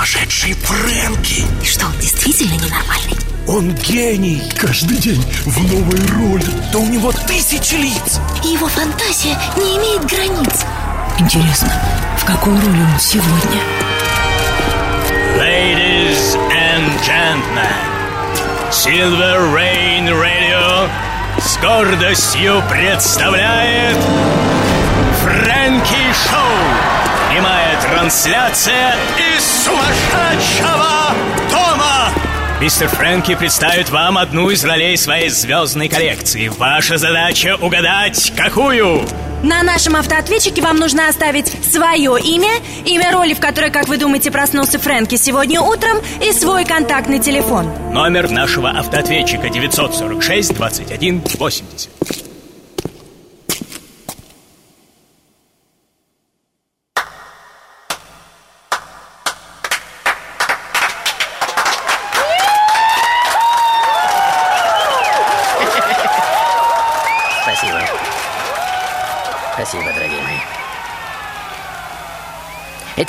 [0.00, 1.44] сумасшедший Фрэнки.
[1.62, 3.18] И что, он действительно ненормальный?
[3.46, 4.42] Он гений.
[4.56, 6.46] Каждый день в новой роли.
[6.72, 8.18] Да у него тысячи лиц.
[8.42, 10.64] И его фантазия не имеет границ.
[11.18, 11.70] Интересно,
[12.18, 13.60] в какой роли он сегодня?
[15.36, 17.68] Ladies and gentlemen,
[18.70, 20.88] Silver Rain Radio
[21.38, 23.98] с гордостью представляет
[25.22, 27.09] Фрэнки Шоу.
[27.90, 31.12] Трансляция из сумасшедшего
[31.50, 32.12] дома.
[32.60, 36.46] Мистер Фрэнки представит вам одну из ролей своей звездной коллекции.
[36.48, 39.02] Ваша задача угадать, какую?
[39.42, 44.30] На нашем автоответчике вам нужно оставить свое имя, имя роли, в которой, как вы думаете,
[44.30, 47.68] проснулся Фрэнки сегодня утром, и свой контактный телефон.
[47.92, 52.29] Номер нашего автоответчика 946 21 80.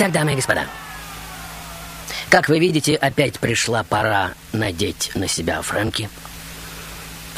[0.01, 0.65] Итак, дамы и господа,
[2.31, 6.09] как вы видите, опять пришла пора надеть на себя Фрэнки.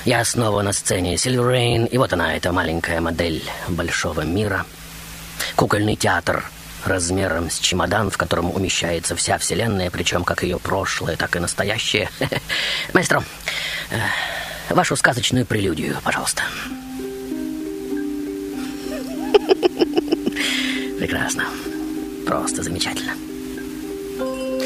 [0.06, 4.66] Я снова на сцене Сильвер Рейн, и вот она, эта маленькая модель большого мира.
[5.58, 6.50] Кукольный театр
[6.86, 12.10] размером с чемодан, в котором умещается вся вселенная, причем как ее прошлое, так и настоящее.
[12.94, 13.26] Маэстро,
[13.90, 14.00] э,
[14.70, 16.44] вашу сказочную прелюдию, пожалуйста.
[20.98, 21.44] Прекрасно.
[22.40, 23.14] Просто замечательно.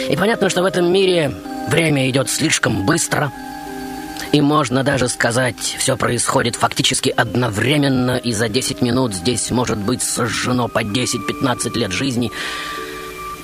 [0.10, 1.36] И понятно, что в этом мире
[1.68, 3.30] время идет слишком быстро.
[4.32, 10.02] И можно даже сказать, все происходит фактически одновременно, и за 10 минут здесь может быть
[10.02, 12.32] сожжено по 10-15 лет жизни.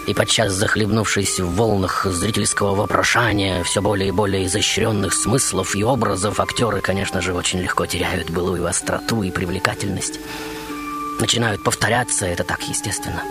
[0.08, 6.40] И подчас захлебнувшись в волнах зрительского вопрошания, все более и более изощренных смыслов и образов,
[6.40, 10.18] актеры, конечно же, очень легко теряют былую остроту и привлекательность.
[11.20, 13.22] Начинают повторяться, это так естественно.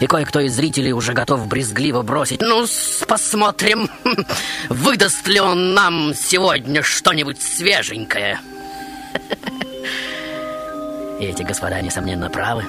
[0.00, 2.66] И кое-кто из зрителей уже готов брезгливо бросить Ну,
[3.06, 3.88] посмотрим,
[4.68, 8.40] выдаст ли он нам сегодня что-нибудь свеженькое
[11.20, 12.64] И эти господа, несомненно, правы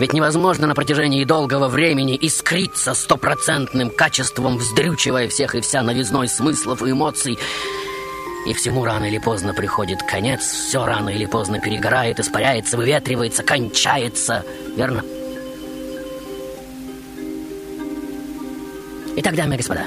[0.00, 6.82] ведь невозможно на протяжении долгого времени искриться стопроцентным качеством, вздрючивая всех и вся новизной смыслов
[6.82, 7.38] и эмоций.
[8.46, 14.44] И всему рано или поздно приходит конец, все рано или поздно перегорает, испаряется, выветривается, кончается.
[14.76, 15.02] Верно?
[19.16, 19.86] Итак, дамы и господа,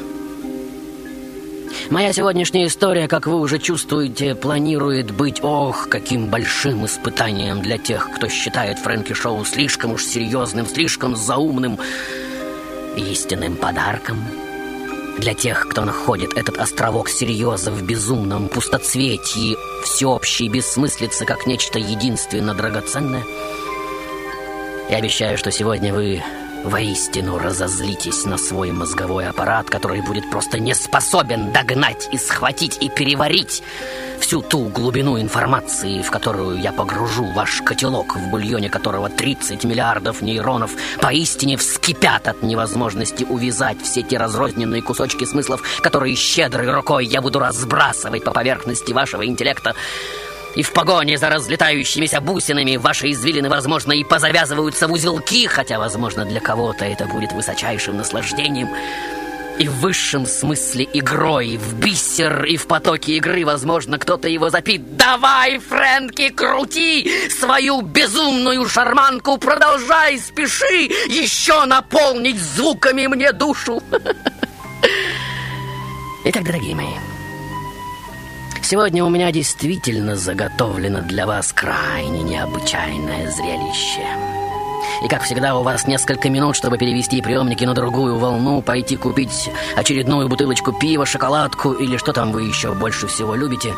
[1.89, 8.09] моя сегодняшняя история, как вы уже чувствуете, планирует быть, ох, каким большим испытанием для тех,
[8.15, 11.77] кто считает Фрэнки Шоу слишком уж серьезным, слишком заумным
[12.95, 14.17] истинным подарком.
[15.17, 22.53] Для тех, кто находит этот островок серьеза в безумном пустоцветии всеобщей бессмыслицы как нечто единственно
[22.53, 23.25] драгоценное.
[24.89, 26.23] Я обещаю, что сегодня вы
[26.63, 32.89] воистину разозлитесь на свой мозговой аппарат, который будет просто не способен догнать и схватить и
[32.89, 33.63] переварить
[34.19, 40.21] всю ту глубину информации, в которую я погружу ваш котелок, в бульоне которого 30 миллиардов
[40.21, 47.21] нейронов поистине вскипят от невозможности увязать все те разрозненные кусочки смыслов, которые щедрой рукой я
[47.21, 49.75] буду разбрасывать по поверхности вашего интеллекта.
[50.57, 56.25] И в погоне за разлетающимися бусинами ваши извилины, возможно, и позавязываются в узелки, хотя, возможно,
[56.25, 58.69] для кого-то это будет высочайшим наслаждением.
[59.59, 64.97] И в высшем смысле игрой, в бисер и в потоке игры, возможно, кто-то его запит.
[64.97, 73.83] Давай, Фрэнки, крути свою безумную шарманку, продолжай, спеши еще наполнить звуками мне душу.
[76.25, 76.95] Итак, дорогие мои,
[78.69, 84.05] Сегодня у меня действительно заготовлено для вас крайне необычайное зрелище.
[85.05, 89.49] И, как всегда, у вас несколько минут, чтобы перевести приемники на другую волну, пойти купить
[89.77, 93.73] очередную бутылочку пива, шоколадку или что там вы еще больше всего любите.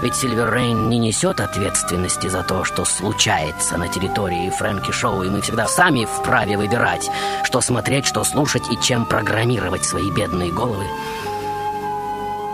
[0.00, 5.28] Ведь Сильвер Рейн не несет ответственности за то, что случается на территории Фрэнки Шоу, и
[5.28, 7.10] мы всегда сами вправе выбирать,
[7.44, 10.86] что смотреть, что слушать и чем программировать свои бедные головы.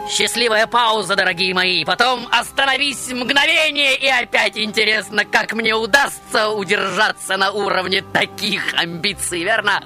[0.09, 1.85] Счастливая пауза, дорогие мои.
[1.85, 9.83] Потом остановись мгновение, и опять интересно, как мне удастся удержаться на уровне таких амбиций, верно?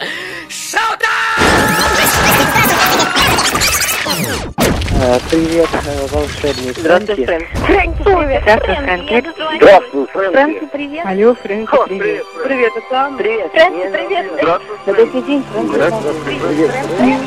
[4.95, 5.69] Э, Привет,
[6.13, 6.79] волшебник.
[6.79, 7.49] Здравствуй, Фрэнки.
[7.57, 7.97] Фрэнк.
[7.97, 8.43] Фрэнки, привет.
[8.43, 9.25] Здравствуй, Фрэнки.
[9.57, 10.33] Здравствуй, Фрэнки.
[10.33, 11.07] Фрэнки, привет.
[11.07, 12.27] Алло, Фрэнки, О, привет.
[12.45, 13.19] Привет, это Анна.
[13.19, 13.51] Привет.
[13.51, 14.27] Фрэнки, привет.
[14.39, 15.75] Здравствуй, Добрый день, Фрэнки.
[15.75, 16.71] Здравствуй, привет.
[17.01, 17.19] Мы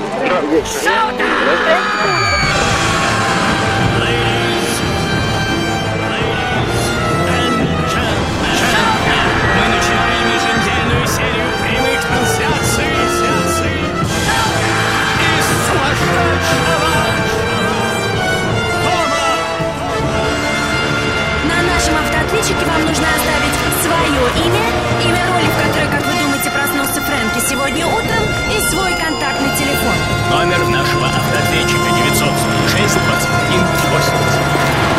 [22.45, 24.65] автоответчике вам нужно оставить свое имя,
[25.03, 29.95] имя роли, в которой, как вы думаете, проснулся Фрэнки сегодня утром, и свой контактный телефон.
[30.29, 33.61] Номер нашего автоответчика 946 21
[33.93, 34.94] 80.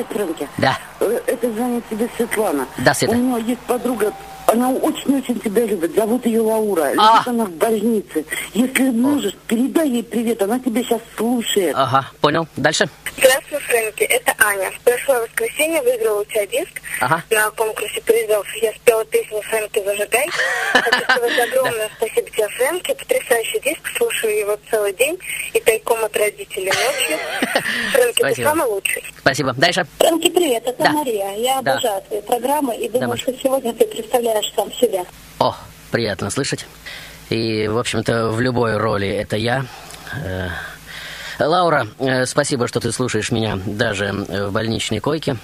[0.00, 0.48] Привет, Фрэнки.
[0.58, 0.78] Да.
[1.00, 2.66] Э, Это звонит тебе Светлана.
[2.78, 3.14] Да, Света.
[3.14, 4.12] У меня есть подруга,
[4.46, 5.94] она очень-очень тебя любит.
[5.94, 6.86] Зовут ее Лаура.
[6.92, 7.22] Лежит А.
[7.26, 8.24] она в больнице.
[8.54, 10.42] Если можешь, передай ей привет.
[10.42, 11.74] Она тебя сейчас слушает.
[11.76, 12.48] Ага, понял.
[12.56, 12.88] Дальше.
[13.20, 14.70] Здравствуй, Фрэнки, это Аня.
[14.70, 17.22] В прошлое воскресенье выиграла у тебя диск Ага.
[17.30, 18.46] на конкурсе призов.
[18.62, 20.26] Я спела песню «Фрэнки, зажигай».
[20.72, 22.94] Хочу сказать огромное спасибо тебе, Фрэнки.
[22.94, 25.18] Потрясающий диск, слушаю его целый день
[25.52, 27.18] и тайком от родителей ночью.
[27.92, 29.04] Фрэнки, ты самый лучший.
[29.18, 29.52] Спасибо.
[29.52, 29.86] Дальше.
[29.98, 30.90] Фрэнки, привет, это Да.
[30.90, 31.34] Мария.
[31.36, 31.72] Я Да.
[31.72, 33.22] обожаю твои программы и думаю, Маша.
[33.24, 35.04] что сегодня ты представляешь сам себя.
[35.38, 35.54] О,
[35.90, 36.64] приятно слышать.
[37.28, 39.66] И, в общем-то, в любой роли это я.
[41.48, 45.36] Лаура, э, спасибо, что ты слушаешь меня даже э, в больничной койке.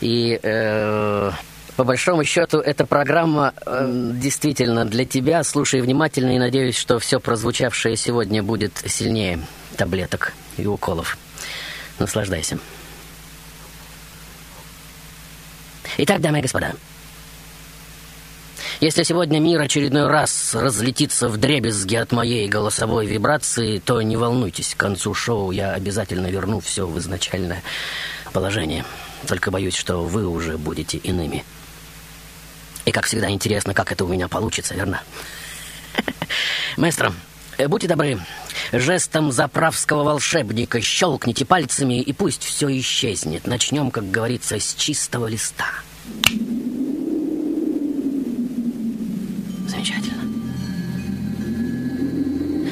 [0.00, 1.30] И э,
[1.76, 5.42] по большому счету эта программа э, действительно для тебя.
[5.42, 9.40] Слушай внимательно и надеюсь, что все прозвучавшее сегодня будет сильнее
[9.76, 11.18] таблеток и уколов.
[11.98, 12.58] Наслаждайся.
[15.98, 16.72] Итак, дамы и господа,
[18.80, 24.74] если сегодня мир очередной раз разлетится в дребезги от моей голосовой вибрации, то не волнуйтесь,
[24.74, 27.62] к концу шоу я обязательно верну все в изначальное
[28.32, 28.84] положение.
[29.26, 31.44] Только боюсь, что вы уже будете иными.
[32.84, 35.02] И, как всегда, интересно, как это у меня получится, верно?
[36.76, 37.14] Маэстро,
[37.56, 38.18] э, будьте добры,
[38.72, 43.46] жестом заправского волшебника щелкните пальцами, и пусть все исчезнет.
[43.46, 45.66] Начнем, как говорится, с чистого листа.
[49.66, 50.24] Замечательно.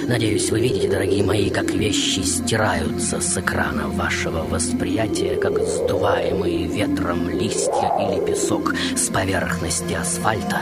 [0.08, 7.30] Надеюсь, вы видите, дорогие мои, как вещи стираются с экрана вашего восприятия, как сдуваемые ветром
[7.30, 10.60] листья или песок с поверхности асфальта.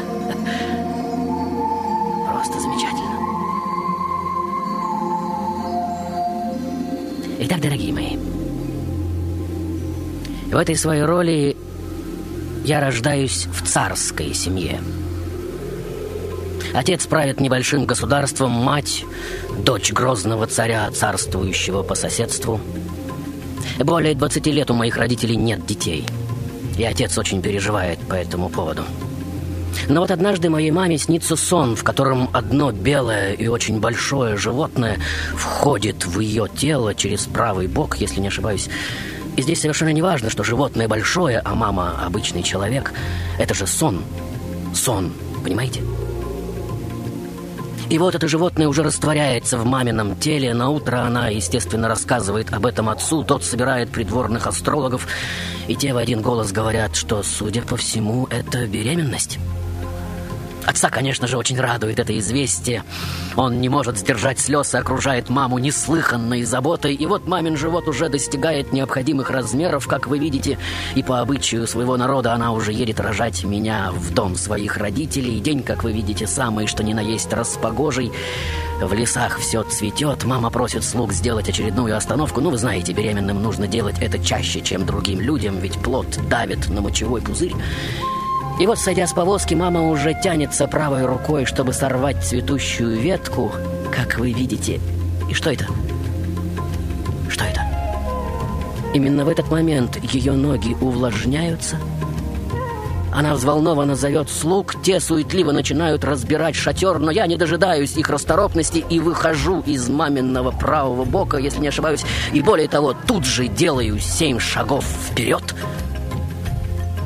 [2.28, 3.00] Просто замечательно.
[7.40, 8.16] Итак, дорогие мои,
[10.52, 11.56] в этой своей роли
[12.64, 14.80] я рождаюсь в царской семье.
[16.72, 19.04] Отец правит небольшим государством, мать–
[19.58, 22.60] дочь грозного царя, царствующего по соседству.
[23.78, 26.06] Более 20 лет у моих родителей нет детей,
[26.78, 28.84] и отец очень переживает по этому поводу.
[29.88, 34.98] Но вот однажды моей маме снится сон, в котором одно белое и очень большое животное
[35.34, 38.68] входит в ее тело через правый бок, если не ошибаюсь.
[39.36, 42.92] И здесь совершенно не важно, что животное большое, а мама обычный человек.
[43.38, 44.02] Это же сон.
[44.74, 45.12] Сон,
[45.42, 45.80] понимаете?
[47.90, 50.54] И вот это животное уже растворяется в мамином теле.
[50.54, 53.24] На утро она, естественно, рассказывает об этом отцу.
[53.24, 55.08] Тот собирает придворных астрологов.
[55.66, 59.40] И те в один голос говорят, что, судя по всему, это беременность.
[60.70, 62.84] Отца, конечно же, очень радует это известие.
[63.34, 66.94] Он не может сдержать слез и окружает маму неслыханной заботой.
[66.94, 70.58] И вот мамин живот уже достигает необходимых размеров, как вы видите.
[70.94, 75.40] И по обычаю своего народа она уже едет рожать меня в дом своих родителей.
[75.40, 78.12] День, как вы видите, самый, что ни на есть распогожий.
[78.80, 80.22] В лесах все цветет.
[80.22, 82.40] Мама просит слуг сделать очередную остановку.
[82.40, 86.80] Ну, вы знаете, беременным нужно делать это чаще, чем другим людям, ведь плод давит на
[86.80, 87.56] мочевой пузырь.
[88.60, 93.50] И вот, сойдя с повозки, мама уже тянется правой рукой, чтобы сорвать цветущую ветку,
[93.90, 94.78] как вы видите.
[95.30, 95.64] И что это?
[97.30, 97.62] Что это?
[98.92, 101.78] Именно в этот момент ее ноги увлажняются.
[103.10, 108.84] Она взволнованно зовет слуг, те суетливо начинают разбирать шатер, но я не дожидаюсь их расторопности
[108.90, 113.98] и выхожу из маминого правого бока, если не ошибаюсь, и более того, тут же делаю
[113.98, 115.54] семь шагов вперед.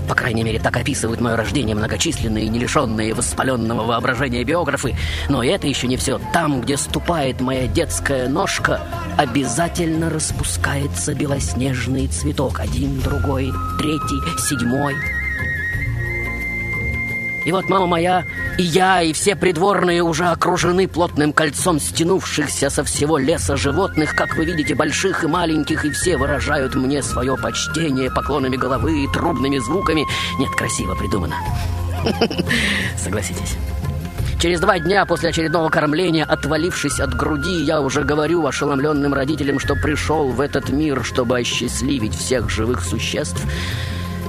[0.08, 4.94] По крайней мере, так описывают мое рождение многочисленные, не лишенные воспаленного воображения биографы.
[5.28, 6.20] Но это еще не все.
[6.32, 8.80] Там, где ступает моя детская ножка,
[9.16, 12.60] обязательно распускается белоснежный цветок.
[12.60, 14.94] Один, другой, третий, седьмой.
[17.44, 18.24] И вот мама моя,
[18.56, 24.36] и я, и все придворные уже окружены плотным кольцом стянувшихся со всего леса животных, как
[24.36, 29.58] вы видите, больших и маленьких, и все выражают мне свое почтение поклонами головы и трубными
[29.58, 30.04] звуками.
[30.38, 31.36] Нет, красиво придумано.
[32.96, 33.56] Согласитесь.
[34.40, 39.74] Через два дня после очередного кормления, отвалившись от груди, я уже говорю ошеломленным родителям, что
[39.74, 43.40] пришел в этот мир, чтобы осчастливить всех живых существ–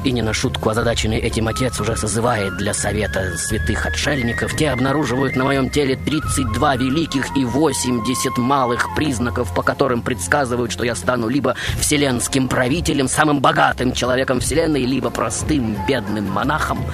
[0.05, 4.55] и не на шутку озадаченный этим отец уже созывает для совета святых отшельников.
[4.55, 10.83] Те обнаруживают на моем теле 32 великих и 80 малых признаков, по которым предсказывают, что
[10.85, 16.85] я стану либо вселенским правителем, самым богатым человеком вселенной, либо простым бедным монахом.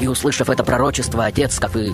[0.00, 1.92] И услышав это пророчество, отец, как вы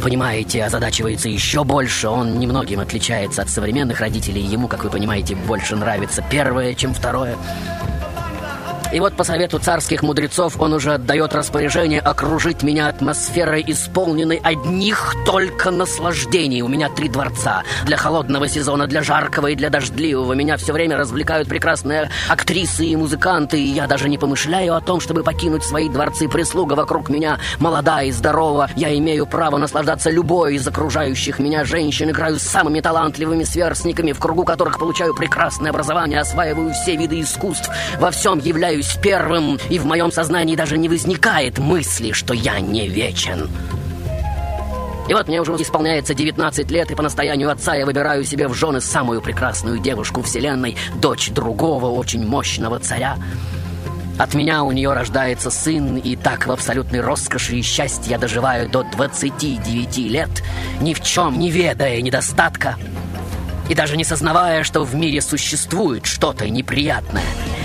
[0.00, 2.08] понимаете, озадачивается еще больше.
[2.08, 4.42] Он немногим отличается от современных родителей.
[4.42, 7.36] Ему, как вы понимаете, больше нравится первое, чем второе.
[8.92, 15.14] И вот по совету царских мудрецов он уже отдает распоряжение окружить меня атмосферой, исполненной одних
[15.26, 16.62] только наслаждений.
[16.62, 17.64] У меня три дворца.
[17.84, 20.32] Для холодного сезона, для жаркого и для дождливого.
[20.34, 25.00] Меня все время развлекают прекрасные актрисы и музыканты, и я даже не помышляю о том,
[25.00, 26.28] чтобы покинуть свои дворцы.
[26.28, 28.70] Прислуга вокруг меня молода и здорова.
[28.76, 32.10] Я имею право наслаждаться любой из окружающих меня женщин.
[32.10, 37.68] Играю с самыми талантливыми сверстниками, в кругу которых получаю прекрасное образование, осваиваю все виды искусств.
[37.98, 42.60] Во всем являюсь являюсь первым, и в моем сознании даже не возникает мысли, что я
[42.60, 43.48] не вечен.
[45.08, 48.54] И вот мне уже исполняется 19 лет, и по настоянию отца я выбираю себе в
[48.54, 53.16] жены самую прекрасную девушку вселенной, дочь другого очень мощного царя.
[54.18, 58.68] От меня у нее рождается сын, и так в абсолютной роскоши и счастье я доживаю
[58.68, 60.42] до 29 лет,
[60.80, 62.76] ни в чем не ведая недостатка,
[63.68, 67.24] и даже не сознавая, что в мире существует что-то неприятное–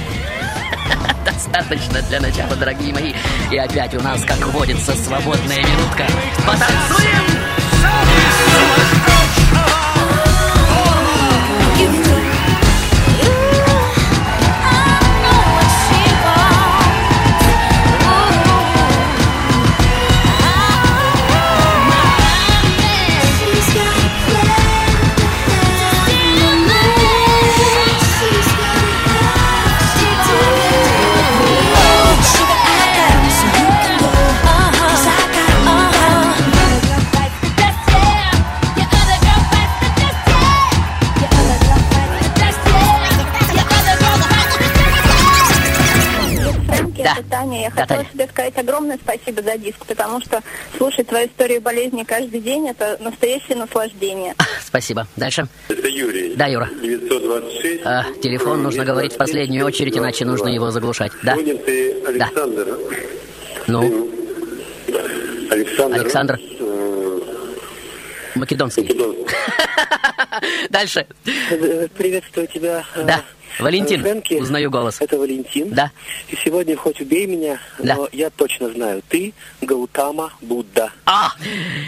[1.44, 3.14] Достаточно для начала, дорогие мои.
[3.50, 6.06] И опять у нас, как водится, свободная минутка.
[6.46, 7.26] Потанцуем!
[7.82, 8.71] Таня,
[47.75, 50.42] хотела тебе сказать огромное спасибо за диск, потому что
[50.78, 54.36] слушать твою историю болезни каждый день– это настоящее наслаждение.
[54.63, 55.08] Спасибо.
[55.16, 55.48] Дальше.
[55.70, 56.36] Это Юрий.
[56.36, 56.70] Да, Юра.
[56.82, 57.82] 926.
[57.86, 61.12] А, телефон нужно говорить в последнюю очередь, иначе нужно его заглушать.
[61.24, 61.34] Да.
[61.34, 62.66] Сегодня ты Александр.
[62.66, 62.96] Да.
[63.68, 64.10] Ну?
[65.50, 66.00] Александр.
[66.00, 66.40] Александр.
[68.36, 68.82] Македонский.
[68.82, 69.25] Македонский.
[70.70, 71.06] Дальше.
[71.98, 72.84] Приветствую тебя.
[72.96, 73.24] Да.
[73.60, 74.36] Валентин, Фрэнки.
[74.36, 74.98] узнаю голос.
[75.00, 75.70] Это Валентин.
[75.74, 75.91] Да.
[76.29, 77.96] И сегодня хоть убей меня, Да.
[77.96, 80.91] но я точно знаю, ты Гаутама Будда.
[81.05, 81.31] А!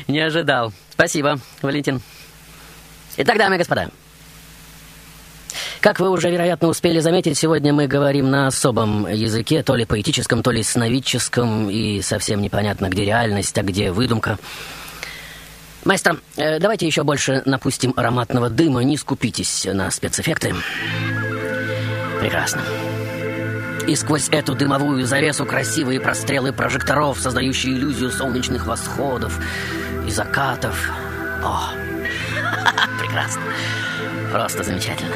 [0.08, 0.74] Не ожидал.
[0.92, 2.02] Спасибо, Валентин.
[3.18, 3.90] Итак, дамы и господа,
[5.82, 10.42] как вы уже, вероятно, успели заметить, сегодня мы говорим на особом языке, то ли поэтическом,
[10.42, 14.40] то ли сновидческом, и совсем непонятно, где реальность, а где выдумка.
[15.84, 20.56] Маэстро, э, давайте еще больше напустим ароматного дыма, не скупитесь на спецэффекты.
[22.24, 22.62] Прекрасно.
[23.86, 29.38] И сквозь эту дымовую завесу красивые прострелы прожекторов, создающие иллюзию солнечных восходов
[30.08, 30.90] и закатов.
[31.44, 31.72] О,
[33.02, 33.42] прекрасно.
[34.32, 35.14] Просто замечательно.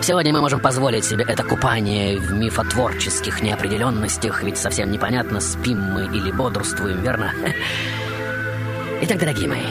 [0.00, 6.04] Сегодня мы можем позволить себе это купание в мифотворческих неопределенностях, ведь совсем непонятно, спим мы
[6.04, 7.32] или бодрствуем, верно?
[9.02, 9.66] Итак, дорогие мои,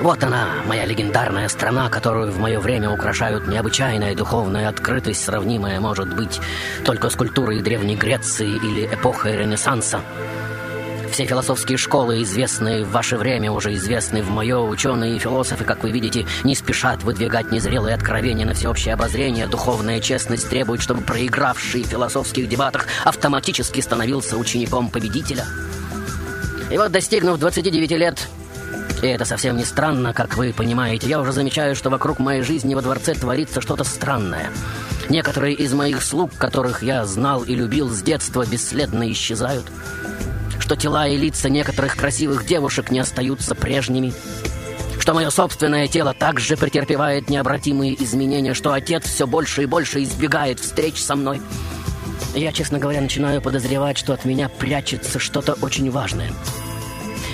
[0.00, 6.14] вот она, моя легендарная страна, которую в мое время украшают необычайная духовная открытость, сравнимая, может
[6.14, 6.40] быть,
[6.84, 10.00] только с культурой Древней Греции или эпохой Ренессанса.
[11.12, 15.82] Все философские школы, известные в ваше время, уже известны в мое, ученые и философы, как
[15.82, 19.46] вы видите, не спешат выдвигать незрелые откровения на всеобщее обозрение.
[19.46, 25.46] Духовная честность требует, чтобы проигравший в философских дебатах автоматически становился учеником победителя.
[26.70, 28.28] И вот, достигнув 29 лет,
[29.02, 31.08] и это совсем не странно, как вы понимаете.
[31.08, 34.50] Я уже замечаю, что вокруг моей жизни во дворце творится что-то странное.
[35.08, 39.66] Некоторые из моих слуг, которых я знал и любил с детства, бесследно исчезают.
[40.58, 44.12] Что тела и лица некоторых красивых девушек не остаются прежними.
[44.98, 48.54] Что мое собственное тело также претерпевает необратимые изменения.
[48.54, 51.40] Что отец все больше и больше избегает встреч со мной.
[52.34, 56.32] Я, честно говоря, начинаю подозревать, что от меня прячется что-то очень важное.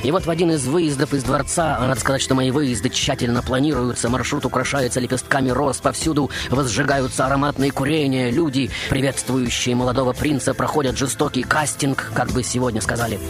[0.02, 4.08] И вот в один из выездов из дворца, надо сказать, что мои выезды тщательно планируются,
[4.08, 12.10] маршрут украшается лепестками роз, повсюду возжигаются ароматные курения, люди, приветствующие молодого принца, проходят жестокий кастинг,
[12.14, 13.20] как бы сегодня сказали.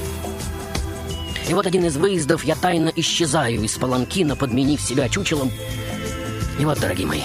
[1.48, 5.50] И вот один из выездов я тайно исчезаю из паланкина, подменив себя чучелом.
[6.58, 7.20] И вот, дорогие мои,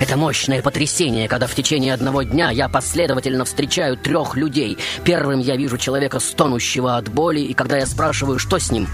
[0.00, 4.78] это мощное потрясение, когда в течение одного дня я последовательно встречаю трех людей.
[5.04, 8.86] Первым я вижу человека, стонущего от боли, и когда я спрашиваю, что с ним,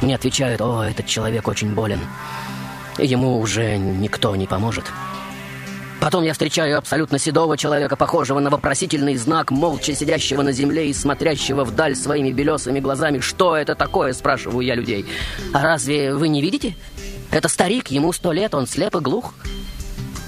[0.00, 2.00] мне отвечают, о, этот человек очень болен.
[2.98, 4.84] Ему уже никто не поможет.
[6.00, 10.92] Потом я встречаю абсолютно седого человека, похожего на вопросительный знак, молча сидящего на земле и
[10.92, 13.20] смотрящего вдаль своими белесыми глазами.
[13.20, 15.06] «Что это такое?»– спрашиваю я людей.
[15.52, 16.74] «А разве вы не видите?
[17.30, 19.32] Это старик, ему сто лет, он слеп и глух.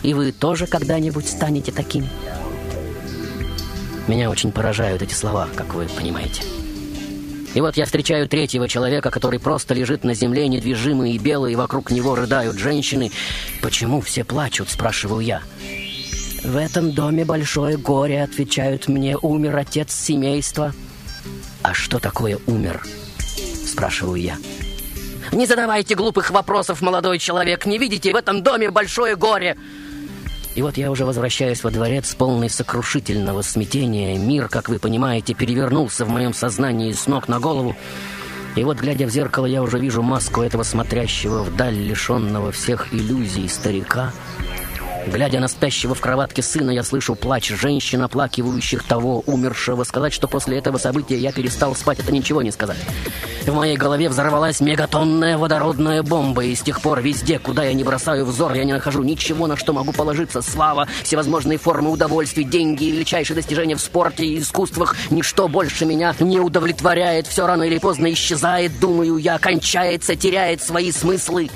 [0.04, 2.06] И вы тоже когда-нибудь станете таким?»
[4.06, 6.42] Меня очень поражают эти слова, как вы понимаете.
[7.54, 11.56] И вот я встречаю третьего человека, который просто лежит на земле, недвижимый и белый, и
[11.56, 13.12] вокруг него рыдают женщины.
[13.62, 15.42] «Почему все плачут?»– спрашиваю я.
[16.42, 19.16] «В этом доме большое горе»,– отвечают мне.
[19.16, 20.74] «Умер отец семейства».
[21.62, 22.82] «А что такое умер?»–
[23.66, 24.36] спрашиваю я.
[25.32, 27.64] «Не задавайте глупых вопросов, молодой человек.
[27.64, 29.56] Не видите, в этом доме большое горе».
[30.54, 34.16] И вот я уже возвращаюсь во дворец, полный сокрушительного смятения.
[34.16, 37.76] Мир, как вы понимаете, перевернулся в моем сознании с ног на голову.
[38.54, 43.48] И вот, глядя в зеркало, я уже вижу маску этого смотрящего вдаль, лишенного всех иллюзий
[43.48, 44.12] старика.
[45.06, 49.84] Глядя на спящего в кроватке сына, я слышу плач женщин, оплакивающих того умершего.
[49.84, 52.78] Сказать, что после этого события я перестал спать, это ничего не сказать.
[53.46, 57.84] В моей голове взорвалась мегатонная водородная бомба, и с тех пор везде, куда я не
[57.84, 60.40] бросаю взор, я не нахожу ничего, на что могу положиться.
[60.40, 64.96] Слава, всевозможные формы удовольствий, деньги, величайшие достижения в спорте и искусствах.
[65.10, 67.26] Ничто больше меня не удовлетворяет.
[67.26, 71.50] Все рано или поздно исчезает, думаю я, кончается, теряет свои смыслы.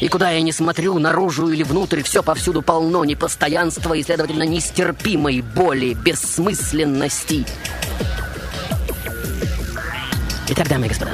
[0.00, 5.42] И куда я не смотрю, наружу или внутрь, все повсюду полно непостоянства и, следовательно, нестерпимой
[5.42, 7.44] боли, бессмысленности.
[10.48, 11.12] Итак, дамы и господа,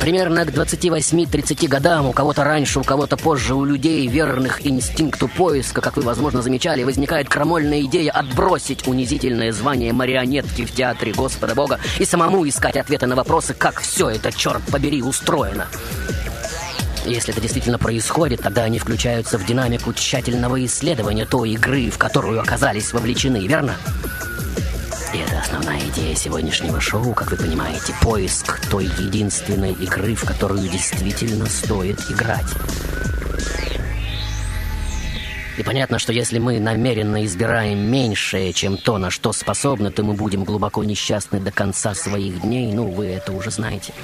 [0.00, 5.82] примерно к 28-30 годам, у кого-то раньше, у кого-то позже, у людей, верных инстинкту поиска,
[5.82, 11.78] как вы, возможно, замечали, возникает крамольная идея отбросить унизительное звание марионетки в театре Господа Бога
[11.98, 15.66] и самому искать ответы на вопросы, как все это, черт побери, устроено.
[17.08, 22.38] Если это действительно происходит, тогда они включаются в динамику тщательного исследования той игры, в которую
[22.38, 23.76] оказались вовлечены, верно?
[25.14, 30.68] И это основная идея сегодняшнего шоу, как вы понимаете, поиск той единственной игры, в которую
[30.68, 32.52] действительно стоит играть.
[35.56, 40.12] И понятно, что если мы намеренно избираем меньшее, чем то, на что способны, то мы
[40.12, 42.70] будем глубоко несчастны до конца своих дней.
[42.72, 43.94] Ну, вы это уже знаете.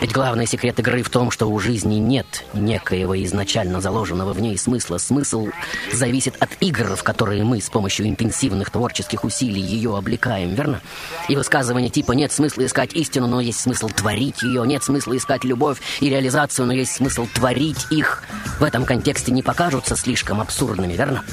[0.00, 4.56] Ведь главный секрет игры в том, что у жизни нет некоего изначально заложенного в ней
[4.56, 4.98] смысла.
[4.98, 5.48] Смысл
[5.92, 10.80] зависит от игр, в которые мы с помощью интенсивных творческих усилий ее облекаем, верно?
[11.28, 15.44] И высказывание типа «нет смысла искать истину, но есть смысл творить ее», «нет смысла искать
[15.44, 18.22] любовь и реализацию, но есть смысл творить их»
[18.60, 21.24] в этом контексте не покажутся слишком абсурдными, верно?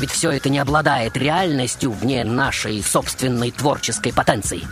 [0.00, 4.62] Ведь все это не обладает реальностью вне нашей собственной творческой потенции.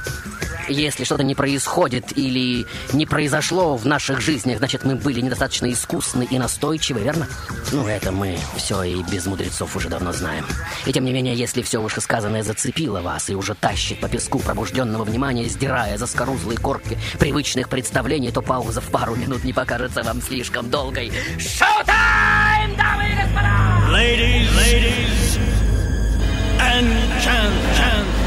[0.68, 6.26] Если что-то не происходит или не произошло в наших жизнях, значит, мы были недостаточно искусны
[6.28, 7.28] и настойчивы, верно?
[7.72, 10.44] Ну, это мы все и без мудрецов уже давно знаем.
[10.84, 15.04] И тем не менее, если все вышесказанное зацепило вас и уже тащит по песку пробужденного
[15.04, 20.20] внимания, сдирая за скорузлые корки привычных представлений, то пауза в пару минут не покажется вам
[20.20, 21.12] слишком долгой.
[21.38, 23.66] Шоу-тайм, дамы и господа!
[23.92, 25.38] Ladies, ladies
[26.58, 26.90] and
[27.22, 28.25] gentlemen.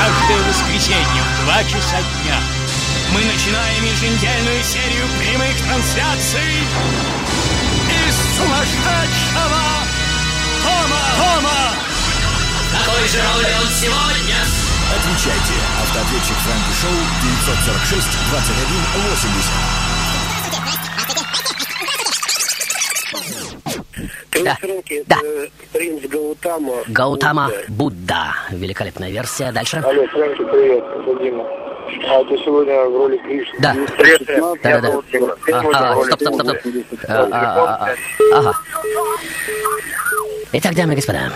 [0.00, 2.40] Каждое воскресенье в 2 часа дня
[3.12, 6.64] мы начинаем еженедельную серию прямых трансляций
[8.08, 9.60] из сумасшедшего
[10.64, 11.02] Тома.
[11.18, 11.74] Тома!
[12.72, 14.36] Какой же роль он сегодня?
[14.96, 15.52] Отвечайте.
[15.82, 16.96] Автоответчик Фрэнки Шоу
[17.44, 18.66] 946 21
[19.10, 19.79] 80.
[24.42, 25.18] Принц Фрэнки, Да.
[25.72, 26.74] принц Гаутама.
[26.88, 28.34] Гаутама Будда.
[28.50, 29.52] Великолепная версия.
[29.52, 29.78] Дальше.
[29.78, 31.44] Алло, Фрэнки, привет, это Дима.
[32.08, 33.58] А ты сегодня в роли Кришны?
[33.60, 33.74] Да.
[33.98, 34.22] Привет,
[34.62, 35.94] Да, да, да.
[36.02, 36.56] Стоп, стоп, стоп, стоп.
[37.08, 37.86] А, а,
[38.32, 38.38] а.
[38.38, 38.58] Ага.
[40.52, 41.32] Итак, дамы и господа.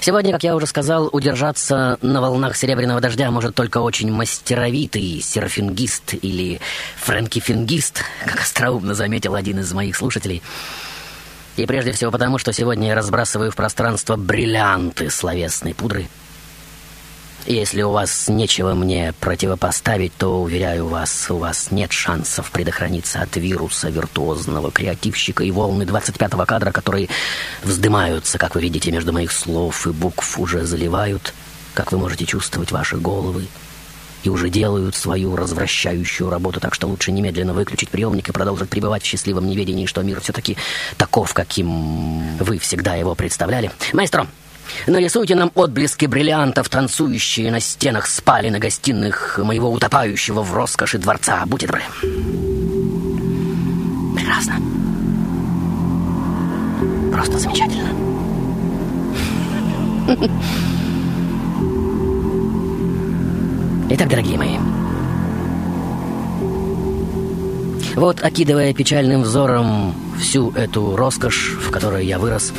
[0.00, 6.14] Сегодня, как я уже сказал, удержаться на волнах серебряного дождя может только очень мастеровитый серфингист
[6.22, 6.60] или
[6.96, 10.42] фрэнкифингист, как остроумно заметил один из моих слушателей.
[11.56, 16.08] И прежде всего потому, что сегодня я разбрасываю в пространство бриллианты словесной пудры.
[17.44, 23.36] Если у вас нечего мне противопоставить, то, уверяю вас, у вас нет шансов предохраниться от
[23.36, 27.08] вируса виртуозного креативщика и волны 25-го кадра, которые
[27.64, 31.34] вздымаются, как вы видите, между моих слов и букв уже заливают,
[31.74, 33.48] как вы можете чувствовать, ваши головы
[34.22, 39.02] и уже делают свою развращающую работу, так что лучше немедленно выключить приемник и продолжить пребывать
[39.02, 40.56] в счастливом неведении, что мир все-таки
[40.96, 43.70] таков, каким вы всегда его представляли.
[43.92, 44.26] Маэстро,
[44.86, 51.44] нарисуйте нам отблески бриллиантов, танцующие на стенах спален и гостиных моего утопающего в роскоши дворца.
[51.46, 51.82] Будьте добры.
[54.14, 54.54] Прекрасно.
[57.12, 57.90] Просто замечательно.
[63.94, 64.56] Итак, дорогие мои,
[67.94, 72.54] вот окидывая печальным взором всю эту роскошь, в которой я вырос,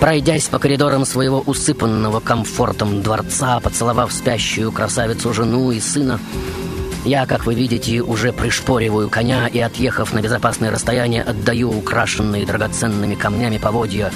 [0.00, 6.20] пройдясь по коридорам своего усыпанного комфортом дворца, поцеловав спящую красавицу жену и сына,
[7.04, 13.14] я, как вы видите, уже пришпориваю коня и, отъехав на безопасное расстояние, отдаю украшенные драгоценными
[13.14, 14.10] камнями поводья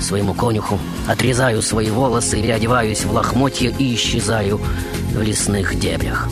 [0.00, 4.60] своему конюху, отрезаю свои волосы, переодеваюсь в лохмотья и исчезаю
[5.12, 6.28] в лесных дебрях.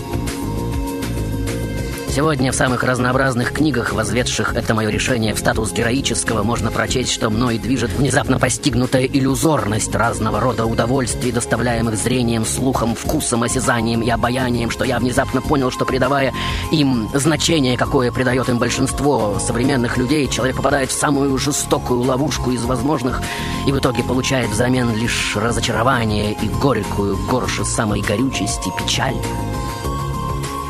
[2.17, 7.29] Сегодня в самых разнообразных книгах, возведших это мое решение в статус героического, можно прочесть, что
[7.29, 14.71] мной движет внезапно постигнутая иллюзорность разного рода удовольствий, доставляемых зрением, слухом, вкусом, осязанием и обаянием,
[14.71, 16.33] что я внезапно понял, что придавая
[16.73, 22.65] им значение, какое придает им большинство современных людей, человек попадает в самую жестокую ловушку из
[22.65, 23.21] возможных
[23.67, 29.17] и в итоге получает взамен лишь разочарование и горькую горше самой горючести печаль.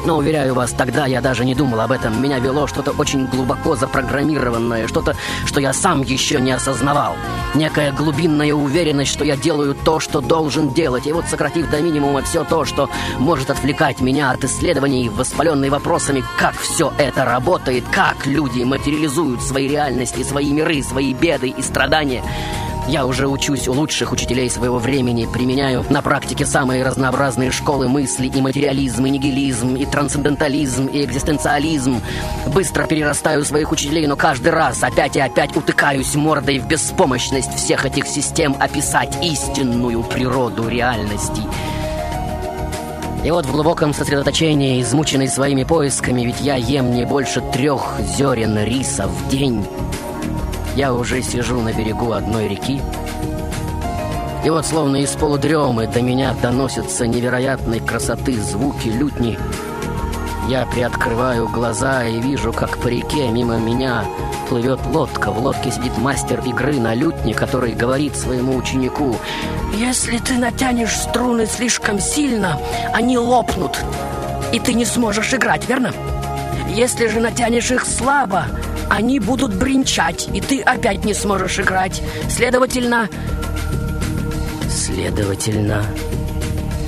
[0.07, 2.23] Но, уверяю вас, тогда я даже не думал об этом.
[2.23, 7.17] Меня вело что-то очень глубоко запрограммированное, что-то, что я сам еще не осознавал.
[7.57, 11.09] Некая глубинная уверенность, что я делаю то, что должен делать.
[11.09, 12.89] И вот, сократив до минимума все то, что
[13.19, 19.67] может отвлекать меня от исследований, воспаленные вопросами, как все это работает, как люди материализуют свои
[19.67, 22.23] реальности, свои миры, свои беды и страдания,
[22.89, 28.29] я уже учусь у лучших учителей своего времени, применяю на практике самые разнообразные школы мысли
[28.29, 32.01] и материализм, и нигилизм, и трансцендентализм, и экзистенциализм.
[32.55, 37.87] Быстро перерастаю своих учителей, но каждый раз опять и опять утыкаюсь мордой в беспомощность всех
[37.87, 41.43] этих систем описать истинную природу реальности.
[43.25, 48.57] И вот в глубоком сосредоточении, измученный своими поисками, ведь я ем не больше трех зерен
[48.63, 49.67] риса в день,
[50.77, 52.83] я уже сижу на берегу одной реки.
[54.45, 59.39] И вот словно из полудремы до меня доносятся невероятной красоты звуки лютни.
[60.49, 64.05] Я приоткрываю глаза и вижу, как по реке мимо меня
[64.49, 65.33] плывет лодка.
[65.33, 69.17] В лодке сидит мастер игры на лютне, который говорит своему ученику
[69.75, 72.61] «Если ты натянешь струны слишком сильно,
[72.93, 73.83] они лопнут,
[74.53, 75.93] и ты не сможешь играть, верно?
[76.69, 78.45] Если же натянешь их слабо,
[78.89, 82.03] они будут бренчать, и ты опять не сможешь играть.
[82.29, 83.09] Следовательно...
[84.69, 85.85] Следовательно...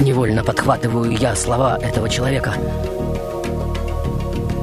[0.00, 2.54] Невольно подхватываю я слова этого человека.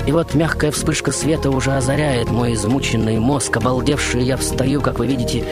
[0.08, 3.58] И вот мягкая вспышка света уже озаряет мой измученный мозг.
[3.58, 5.43] Обалдевший я встаю, как вы видите,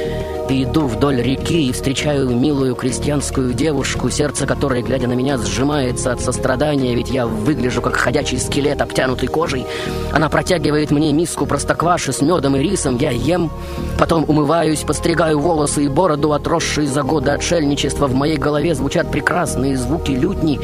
[0.49, 6.11] и иду вдоль реки и встречаю милую крестьянскую девушку, сердце которой, глядя на меня, сжимается
[6.11, 9.65] от сострадания, ведь я выгляжу как ходячий скелет, обтянутый кожей.
[10.11, 13.51] Она протягивает мне миску простокваши с медом и рисом, я ем,
[13.97, 18.07] потом умываюсь, постригаю волосы и бороду, отросшие за годы отшельничества.
[18.07, 20.59] В моей голове звучат прекрасные звуки лютни.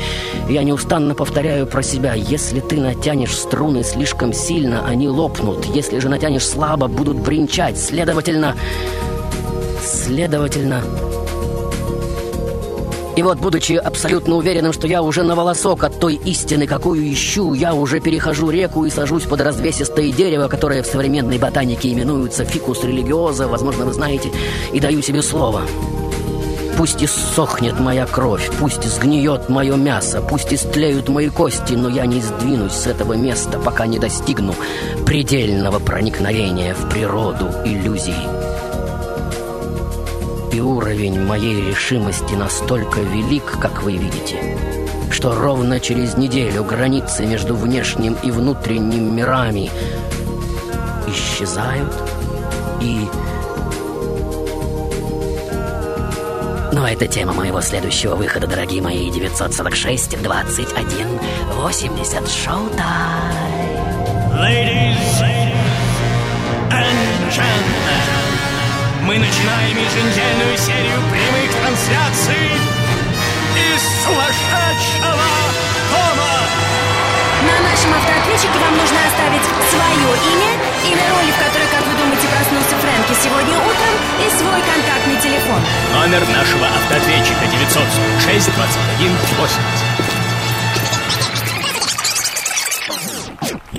[0.50, 5.66] Я неустанно повторяю про себя, если ты натянешь струны слишком сильно, они лопнут.
[5.66, 7.78] Если же натянешь слабо, будут бренчать.
[7.78, 8.56] Следовательно,
[9.84, 10.84] Следовательно...
[13.20, 17.54] И вот, будучи абсолютно уверенным, что я уже на волосок от той истины, какую ищу,
[17.54, 22.82] я уже перехожу реку и сажусь под развесистое дерево, которое в современной ботанике именуется фикус
[22.86, 24.32] религиоза, возможно, вы знаете,
[24.72, 25.64] и даю себе слово.
[26.78, 32.22] Пусть иссохнет моя кровь, пусть сгниет мое мясо, пусть истлеют мои кости, но я не
[32.22, 34.56] сдвинусь с этого места, пока не достигну
[35.06, 38.49] предельного проникновения в природу иллюзий.
[40.60, 44.58] И уровень моей решимости настолько велик, как вы видите,
[45.10, 49.72] что ровно через неделю границы между внешним и внутренним мирами
[51.08, 51.96] исчезают
[52.82, 53.08] и...
[56.74, 61.20] Но это тема моего следующего выхода, дорогие мои, 946 21
[61.54, 62.84] 80 шоу-тайм.
[64.34, 65.22] Ladies
[66.70, 68.19] and Дженна.
[69.10, 72.46] Мы начинаем еженедельную серию прямых трансляций
[73.58, 75.26] из сумасшедшего
[75.90, 76.30] дома.
[77.42, 80.52] На нашем автоответчике вам нужно оставить свое имя,
[80.94, 85.58] имя роли, в которой, как вы думаете, проснулся Фрэнки сегодня утром, и свой контактный телефон.
[85.92, 90.09] Номер нашего автоответчика 946 21 80.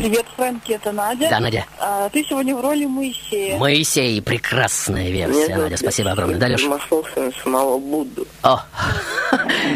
[0.01, 1.29] Привет, Фрэнки, это Надя.
[1.29, 1.67] Да, Надя.
[1.79, 3.59] А, ты сегодня в роли Моисея.
[3.59, 5.77] Моисей, прекрасная версия, Надя.
[5.77, 6.39] Спасибо огромное.
[6.39, 6.65] Да, Леш?
[6.65, 8.27] Масовся самого Будду.
[8.43, 8.63] О,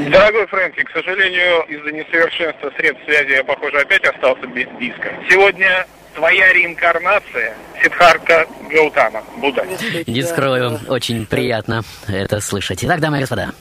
[0.08, 5.12] Дорогой Фрэнки, к сожалению, из-за несовершенства средств связи я, похоже, опять остался без диска.
[5.28, 9.66] Сегодня твоя реинкарнация Сидхарта Гаутама, Будда.
[10.06, 12.82] не скрою, очень приятно это слышать.
[12.82, 13.52] Итак, дамы и господа.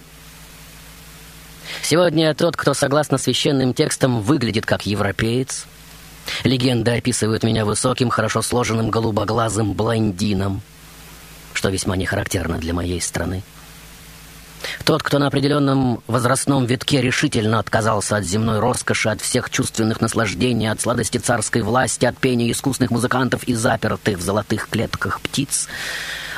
[1.81, 5.65] Сегодня тот, кто, согласно священным текстам, выглядит как европеец.
[6.43, 10.61] Легенды описывают меня высоким, хорошо сложенным, голубоглазым блондином,
[11.53, 13.43] что весьма не характерно для моей страны.
[14.85, 20.67] Тот, кто на определенном возрастном витке решительно отказался от земной роскоши, от всех чувственных наслаждений,
[20.67, 25.67] от сладости царской власти, от пения искусных музыкантов и запертых в золотых клетках птиц,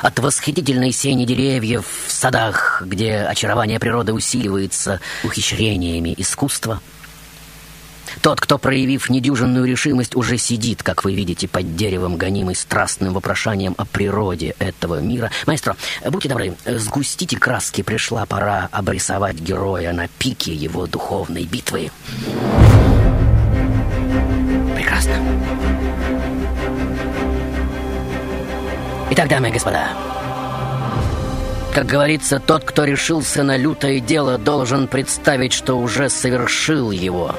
[0.02, 6.80] от восхитительной сени деревьев в садах, где очарование природы усиливается ухищрениями искусства.
[8.20, 13.74] Тот, кто, проявив недюжинную решимость, уже сидит, как вы видите, под деревом, гонимый страстным вопрошанием
[13.78, 15.30] о природе этого мира.
[15.46, 15.76] Маэстро,
[16.08, 21.90] будьте добры, сгустите краски, пришла пора обрисовать героя на пике его духовной битвы.
[24.74, 25.14] Прекрасно.
[29.10, 29.88] Итак, дамы и господа,
[31.76, 37.34] как говорится, тот, кто решился на лютое дело, должен представить, что уже совершил его.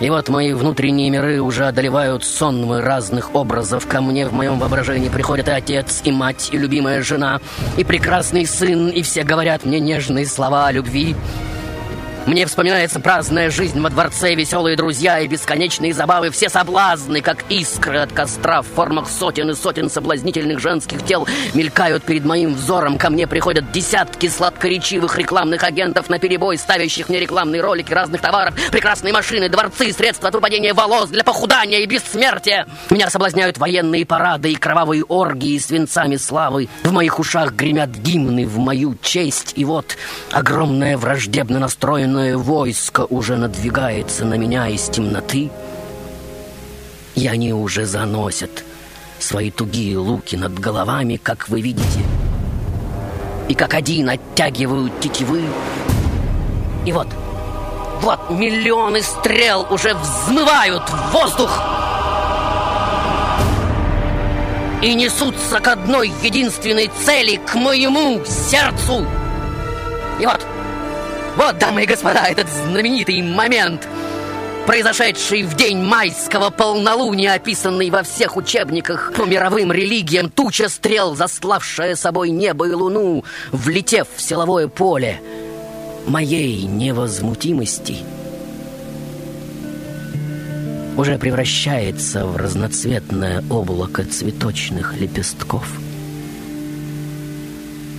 [0.00, 3.86] И вот мои внутренние миры уже одолевают сонмы разных образов.
[3.86, 7.40] Ко мне в моем воображении приходят и отец, и мать, и любимая жена,
[7.76, 11.14] и прекрасный сын, и все говорят мне нежные слова о любви.
[12.24, 17.98] Мне вспоминается праздная жизнь во дворце, веселые друзья и бесконечные забавы, все соблазны, как искры
[17.98, 22.96] от костра в формах сотен и сотен соблазнительных женских тел, мелькают перед моим взором.
[22.96, 28.54] Ко мне приходят десятки сладкоречивых рекламных агентов на перебой, ставящих мне рекламные ролики разных товаров,
[28.70, 32.68] прекрасные машины, дворцы, средства от выпадения волос для похудания и бессмертия.
[32.90, 36.68] Меня соблазняют военные парады и кровавые оргии с венцами славы.
[36.84, 39.96] В моих ушах гремят гимны в мою честь, и вот
[40.30, 41.58] огромное враждебно
[42.12, 45.50] настроенное войско уже надвигается на меня из темноты.
[47.14, 48.64] И они уже заносят
[49.18, 52.00] свои тугие луки над головами, как вы видите.
[53.48, 55.42] И как один оттягивают тетивы.
[56.86, 57.08] И вот,
[58.02, 61.62] вот миллионы стрел уже взмывают в воздух.
[64.82, 69.06] И несутся к одной единственной цели, к моему сердцу.
[70.20, 70.44] И вот,
[71.36, 73.88] вот, дамы и господа, этот знаменитый момент,
[74.66, 81.96] произошедший в день майского полнолуния, описанный во всех учебниках по мировым религиям, туча стрел, заславшая
[81.96, 85.20] собой небо и луну, влетев в силовое поле
[86.06, 87.98] моей невозмутимости,
[90.96, 95.66] уже превращается в разноцветное облако цветочных лепестков–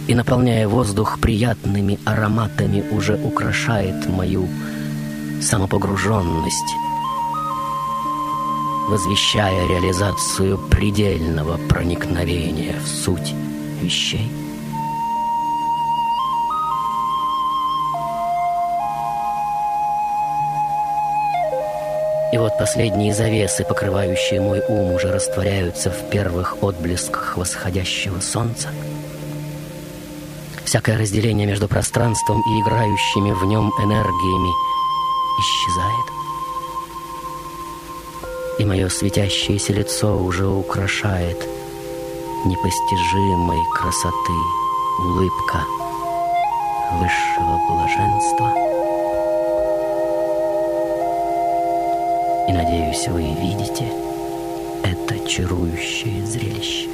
[0.08, 4.48] и, наполняя воздух приятными ароматами, уже украшает мою
[5.42, 6.76] самопогруженность,
[8.90, 13.34] возвещая реализацию предельного проникновения в суть
[13.82, 14.30] вещей.
[22.34, 28.70] И вот последние завесы, покрывающие мой ум, уже растворяются в первых отблесках восходящего солнца—
[30.74, 34.50] Всякое разделение между пространством и играющими в нем энергиями
[35.40, 36.06] исчезает.
[38.58, 41.38] И мое светящееся лицо уже украшает
[42.46, 44.34] непостижимой красоты
[44.98, 45.64] улыбка
[46.94, 48.52] высшего блаженства.
[52.50, 53.94] И, надеюсь, вы видите
[54.82, 56.93] это чарующее зрелище.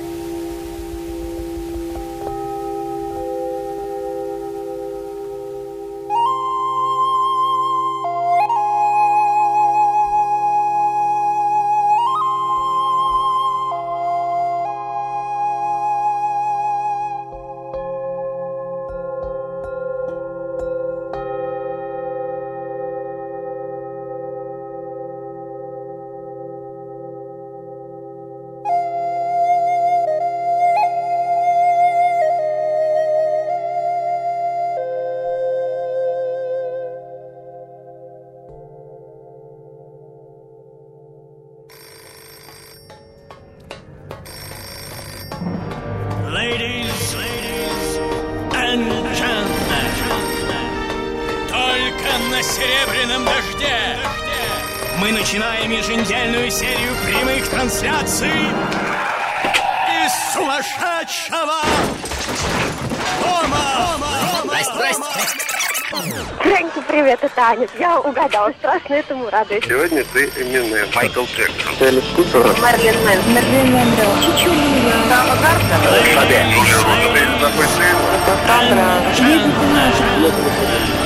[69.39, 69.63] Радуюсь.
[69.65, 70.88] Сегодня ты Эминем.
[70.95, 71.73] Майкл Джексон.
[71.80, 72.45] Элис Купер.
[72.62, 73.19] Марлен Мэн.
[73.34, 74.04] Марлен Мэндо.
[74.21, 74.93] Чичулина.
[75.10, 75.36] Сава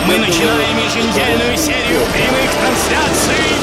[0.06, 3.54] Мы начинаем еженедельную серию прямых трансляций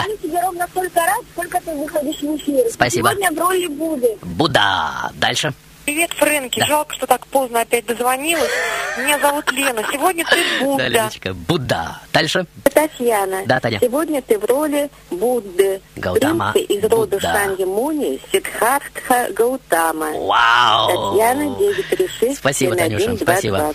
[0.00, 0.04] Да.
[0.04, 2.64] Звоню тебе ровно столько раз, сколько ты выходишь в эфир.
[2.72, 3.10] Спасибо.
[3.10, 4.18] Сегодня в роли Будды.
[4.22, 5.10] Будда.
[5.14, 5.52] Дальше.
[5.86, 6.60] Привет, Фрэнки.
[6.60, 6.66] Да.
[6.66, 8.50] Жалко, что так поздно опять дозвонилась.
[8.98, 9.82] Меня зовут Лена.
[9.90, 10.86] Сегодня ты Да, Будда.
[10.88, 11.34] Леночка.
[11.34, 12.00] Будда.
[12.12, 12.46] Дальше.
[12.72, 13.42] Татьяна.
[13.46, 13.78] Да, Таня.
[13.80, 15.80] Сегодня ты в роли Будды.
[15.96, 16.52] Гаутама.
[16.52, 17.20] Принца из рода Будда.
[17.20, 20.10] Шанги Муни Сиддхартха Гаутама.
[20.12, 21.12] Вау.
[21.12, 23.74] Татьяна 936 Спасибо, Танюша, спасибо.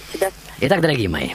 [0.62, 1.32] Итак, дорогие мои,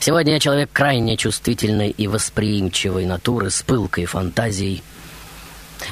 [0.00, 4.82] сегодня я человек крайне чувствительной и восприимчивой натуры, с пылкой фантазией.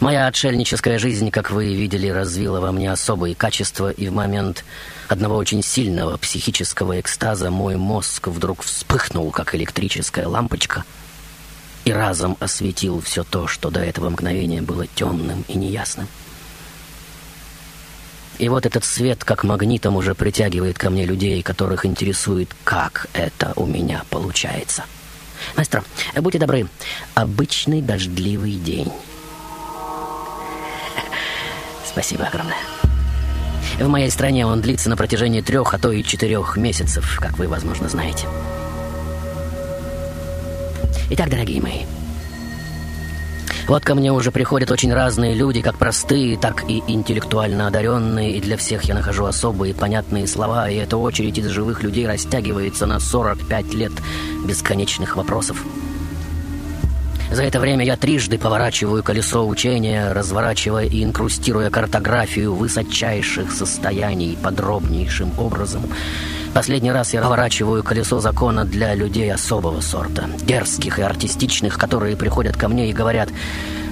[0.00, 4.64] Моя отшельническая жизнь, как вы видели, развила во мне особые качества, и в момент
[5.08, 10.84] одного очень сильного психического экстаза мой мозг вдруг вспыхнул, как электрическая лампочка,
[11.84, 16.08] и разом осветил все то, что до этого мгновения было темным и неясным.
[18.38, 23.52] И вот этот свет, как магнитом, уже притягивает ко мне людей, которых интересует, как это
[23.56, 24.84] у меня получается.
[25.56, 25.82] Мастер,
[26.16, 26.68] будьте добры,
[27.14, 28.92] обычный дождливый день.
[31.86, 32.56] Спасибо огромное.
[33.78, 37.48] В моей стране он длится на протяжении трех, а то и четырех месяцев, как вы,
[37.48, 38.26] возможно, знаете.
[41.10, 41.84] Итак, дорогие мои,
[43.68, 48.40] вот ко мне уже приходят очень разные люди, как простые, так и интеллектуально одаренные, и
[48.40, 53.00] для всех я нахожу особые понятные слова, и эта очередь из живых людей растягивается на
[53.00, 53.92] 45 лет
[54.46, 55.64] бесконечных вопросов.
[57.30, 65.32] За это время я трижды поворачиваю колесо учения, разворачивая и инкрустируя картографию высочайших состояний подробнейшим
[65.38, 65.82] образом.
[66.56, 72.56] Последний раз я поворачиваю колесо закона для людей особого сорта, дерзких и артистичных, которые приходят
[72.56, 73.28] ко мне и говорят,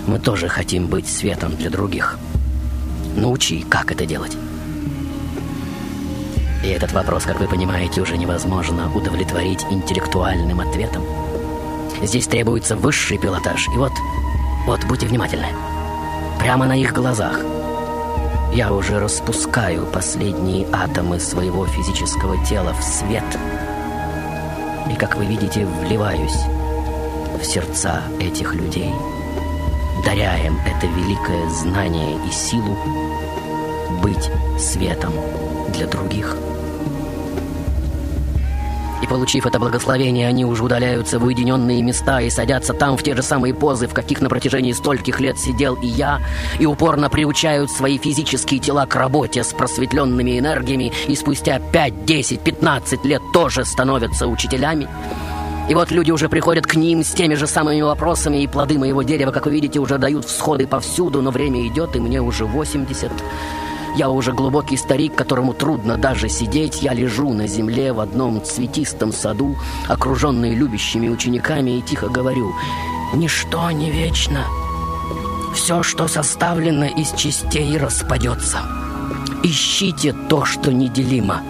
[0.07, 2.19] мы тоже хотим быть светом для других.
[3.17, 4.35] Научи, как это делать.
[6.65, 11.05] И этот вопрос, как вы понимаете, уже невозможно удовлетворить интеллектуальным ответом.
[12.03, 13.69] Здесь требуется высший пилотаж.
[13.69, 13.93] И вот,
[14.65, 15.49] вот, будьте внимательны.
[16.41, 17.41] Прямо на их глазах
[18.55, 23.25] я уже распускаю последние атомы своего физического тела в свет.
[24.89, 26.39] И, как вы видите, вливаюсь
[27.41, 28.93] в сердца этих людей,
[30.05, 32.77] даря им это великое знание и силу
[34.01, 35.13] быть светом
[35.73, 36.37] для других.
[39.05, 43.15] И получив это благословение, они уже удаляются в уединенные места и садятся там в те
[43.15, 46.23] же самые позы, в каких на протяжении стольких лет сидел и я,
[46.59, 52.41] и упорно приучают свои физические тела к работе с просветленными энергиями, и спустя 5, 10,
[52.41, 54.89] 15 лет тоже становятся учителями.
[55.69, 59.03] И вот люди уже приходят к ним с теми же самыми вопросами, и плоды моего
[59.03, 63.13] дерева, как вы видите, уже дают всходы повсюду, но время идет, и мне уже 80.
[63.97, 66.83] Я уже глубокий старик, которому трудно даже сидеть.
[66.83, 69.57] Я лежу на земле в одном цветистом саду,
[69.89, 72.53] окруженный любящими учениками, и тихо говорю,
[73.15, 74.45] «Ничто не вечно.
[75.55, 78.59] Все, что составлено из частей, распадется.
[79.45, 81.43] Ищите то, что неделимо.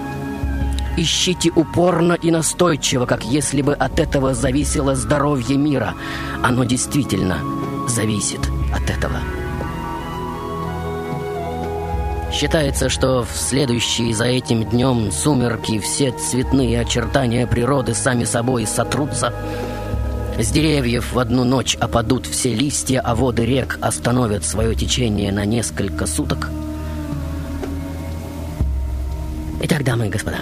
[0.98, 5.94] Ищите упорно и настойчиво, как если бы от этого зависело здоровье мира.
[6.42, 7.38] Оно действительно
[7.88, 8.40] зависит
[8.70, 9.43] от этого».
[12.34, 19.32] Считается, что в следующий за этим днем сумерки все цветные очертания природы сами собой сотрутся.
[20.36, 25.44] С деревьев в одну ночь опадут все листья, а воды рек остановят свое течение на
[25.44, 26.50] несколько суток.
[29.62, 30.40] Итак, дамы и господа,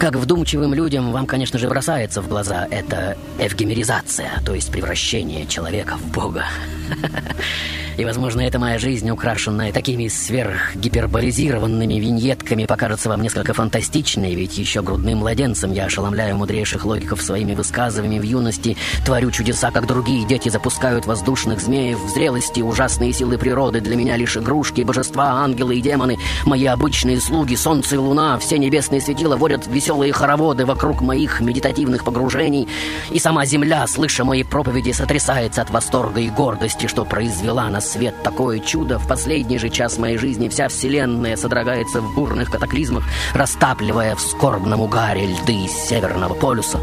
[0.00, 5.98] Как вдумчивым людям вам, конечно же, бросается в глаза эта эвгемеризация, то есть превращение человека
[5.98, 6.46] в бога.
[7.98, 14.80] И, возможно, эта моя жизнь, украшенная такими сверхгиперболизированными виньетками, покажется вам несколько фантастичной, ведь еще
[14.80, 20.48] грудным младенцем я ошеломляю мудрейших логиков своими высказываниями в юности, творю чудеса, как другие дети
[20.48, 25.82] запускают воздушных змеев в зрелости, ужасные силы природы для меня лишь игрушки, божества, ангелы и
[25.82, 31.40] демоны, мои обычные слуги, солнце и луна, все небесные светила водят веселые хороводы вокруг моих
[31.40, 32.68] медитативных погружений,
[33.10, 38.14] и сама земля, слыша мои проповеди, сотрясается от восторга и гордости, что произвела на свет
[38.22, 38.98] такое чудо.
[38.98, 44.80] В последний же час моей жизни вся вселенная содрогается в бурных катаклизмах, растапливая в скорбном
[44.80, 46.78] угаре льды Северного полюса.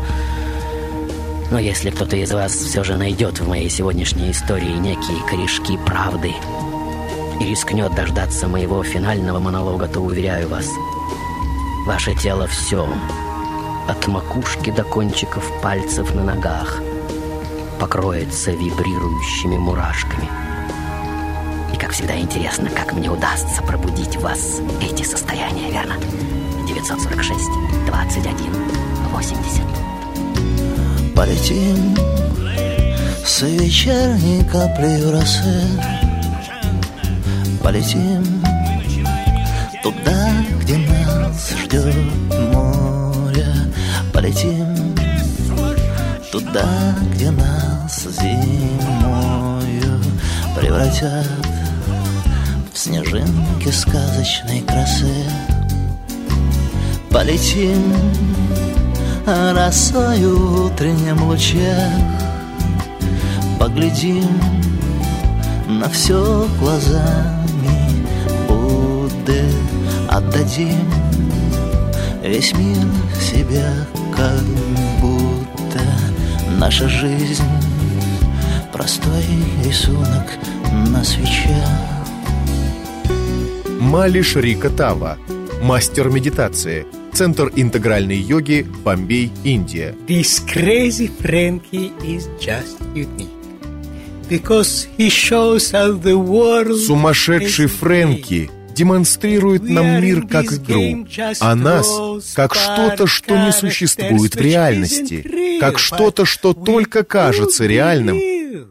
[1.49, 6.33] Но если кто-то из вас все же найдет в моей сегодняшней истории некие корешки правды
[7.39, 10.69] и рискнет дождаться моего финального монолога, то уверяю вас,
[11.87, 12.87] ваше тело все,
[13.87, 16.81] от макушки до кончиков пальцев на ногах,
[17.79, 20.29] покроется вибрирующими мурашками–
[21.77, 25.93] и, как всегда, интересно, как мне удастся пробудить вас эти состояния, верно?
[26.67, 27.39] 946
[27.85, 28.35] 21
[29.11, 29.61] 80
[31.15, 31.95] Полетим
[33.23, 35.61] с вечерней каплей росы
[37.61, 38.23] Полетим
[39.83, 40.36] туда,
[41.77, 41.95] ждет
[42.53, 43.45] море.
[44.13, 44.95] Полетим
[46.31, 50.01] туда, где нас зимою
[50.55, 51.27] превратят
[52.73, 55.13] снежинки сказочной красы.
[57.09, 57.93] Полетим
[59.25, 61.23] росою в утреннем
[63.59, 64.39] Поглядим
[65.67, 68.05] на все глазами
[68.47, 69.43] Будды.
[70.09, 70.96] Отдадим
[72.27, 72.77] весь мир
[73.19, 73.65] себе
[74.15, 74.43] как
[75.01, 75.81] будто
[76.59, 77.43] Наша жизнь.
[78.73, 79.23] Простой
[79.63, 80.33] рисунок
[80.89, 81.63] на свече.
[83.79, 85.17] Мали Шрика Тава,
[85.61, 89.95] мастер медитации, Центр интегральной йоги, Бомбей, Индия.
[90.07, 93.29] This crazy Frankie is just unique.
[94.27, 101.07] Because he shows us the world Сумасшедший Фрэнки демонстрирует нам мир как игру,
[101.39, 101.87] а нас
[102.35, 108.19] как что-то, что не существует в реальности, как что-то, что только кажется реальным,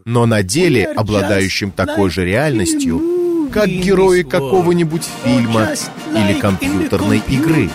[0.05, 5.69] но на деле обладающим такой же реальностью, как герои какого-нибудь фильма
[6.13, 7.69] или компьютерной игры.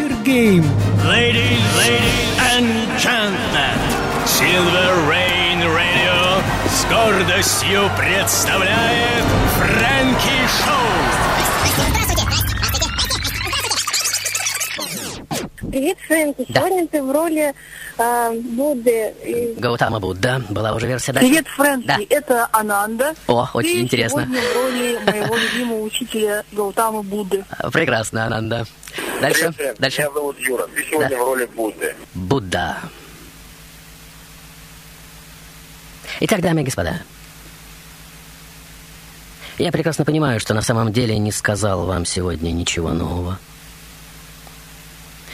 [4.24, 9.24] Silver Rain Radio с гордостью представляет
[9.58, 11.01] Фрэнки Шоу.
[15.72, 16.44] Привет, Фрэнки.
[16.52, 17.54] Сегодня ты в роли
[17.96, 19.14] э, Будды.
[19.24, 20.42] и- Гаутама Будда.
[20.50, 21.28] Была уже версия дальше?
[21.30, 21.96] Привет, Фрэнки, Да.
[22.10, 23.14] это Ананда.
[23.26, 24.24] О, очень Ты интересно.
[24.26, 27.46] сегодня в роли моего любимого учителя Гаутамы Будды.
[27.72, 28.66] Прекрасно, Ананда.
[29.22, 30.02] Дальше, Привет, дальше.
[30.02, 30.66] Меня зовут Юра.
[30.66, 31.16] Ты сегодня Да.
[31.22, 31.96] в роли Будды.
[32.12, 32.76] Будда.
[36.20, 37.00] Итак, дамы и господа,
[39.56, 43.38] я прекрасно понимаю, что на самом деле не сказал вам сегодня ничего нового.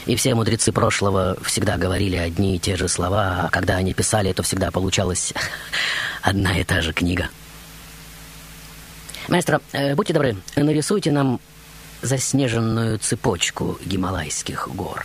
[0.09, 4.33] И все мудрецы прошлого всегда говорили одни и те же слова, а когда они писали,
[4.33, 5.35] то всегда получалась
[6.23, 7.29] одна и та же книга.
[9.29, 11.41] Маэстро, э, будьте добры, нарисуйте нам
[12.01, 15.05] заснеженную цепочку Гималайских гор.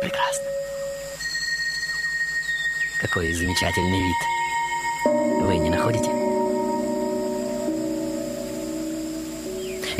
[0.00, 0.44] Прекрасно.
[3.02, 5.46] Какой замечательный вид.
[5.46, 6.21] Вы не находите?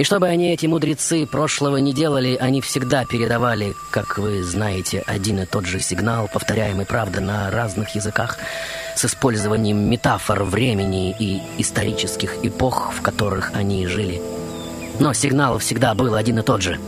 [0.02, 5.04] И что бы они, эти мудрецы прошлого, не делали, они всегда передавали, как вы знаете,
[5.06, 8.36] один и тот же сигнал, повторяемый, правда, на разных языках,
[8.96, 14.20] с использованием метафор времени и исторических эпох, в которых они жили.
[14.98, 16.80] Но сигнал всегда был один и тот же.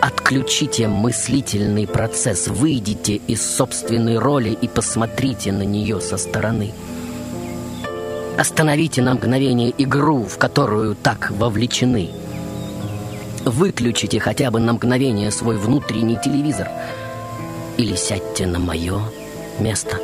[0.00, 6.74] Отключите мыслительный процесс, выйдите из собственной роли и посмотрите на нее со стороны.
[8.36, 12.10] Остановите на мгновение игру, в которую так вовлечены.
[13.44, 16.68] Выключите хотя бы на мгновение свой внутренний телевизор.
[17.76, 19.00] Или сядьте на мое
[19.60, 19.98] место.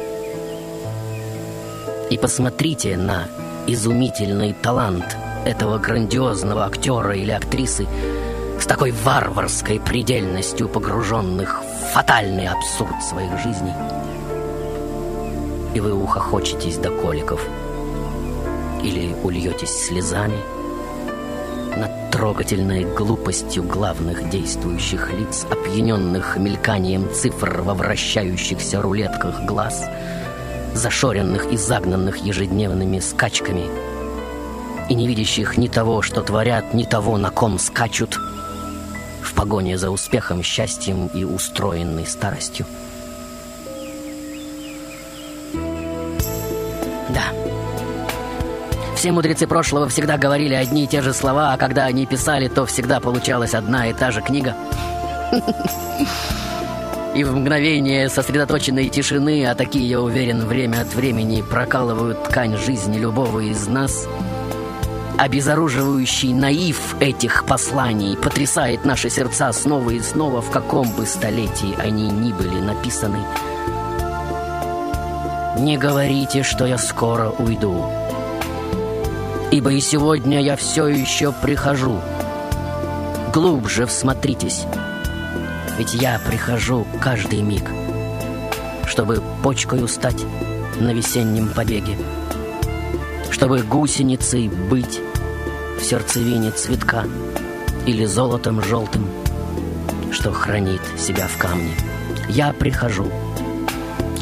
[2.08, 3.26] И посмотрите на
[3.66, 7.88] изумительный талант этого грандиозного актера или актрисы
[8.60, 13.74] с такой варварской предельностью погруженных в фатальный абсурд своих жизней.
[15.74, 17.44] И вы ухохочетесь до коликов
[18.82, 20.38] или ульетесь слезами,
[21.76, 29.88] над трогательной глупостью главных действующих лиц, опьяненных мельканием цифр во вращающихся рулетках глаз,
[30.74, 33.64] зашоренных и загнанных ежедневными скачками,
[34.88, 38.18] и не видящих ни того, что творят, ни того, на ком скачут,
[39.22, 42.66] в погоне за успехом, счастьем и устроенной старостью.
[49.00, 52.66] Все мудрецы прошлого всегда говорили одни и те же слова, а когда они писали, то
[52.66, 54.54] всегда получалась одна и та же книга.
[57.14, 62.98] И в мгновение сосредоточенной тишины, а такие, я уверен, время от времени прокалывают ткань жизни
[62.98, 64.06] любого из нас,
[65.16, 72.10] обезоруживающий наив этих посланий потрясает наши сердца снова и снова, в каком бы столетии они
[72.10, 73.20] ни были написаны.
[75.58, 77.86] Не говорите, что я скоро уйду,
[79.50, 82.00] ибо и сегодня я все еще прихожу.
[83.32, 84.64] Глубже всмотритесь,
[85.76, 87.64] ведь я прихожу каждый миг,
[88.86, 90.24] чтобы почкою стать
[90.78, 91.96] на весеннем побеге,
[93.30, 95.00] чтобы гусеницей быть
[95.78, 97.04] в сердцевине цветка
[97.86, 99.08] или золотом желтым,
[100.12, 101.74] что хранит себя в камне.
[102.28, 103.10] Я прихожу,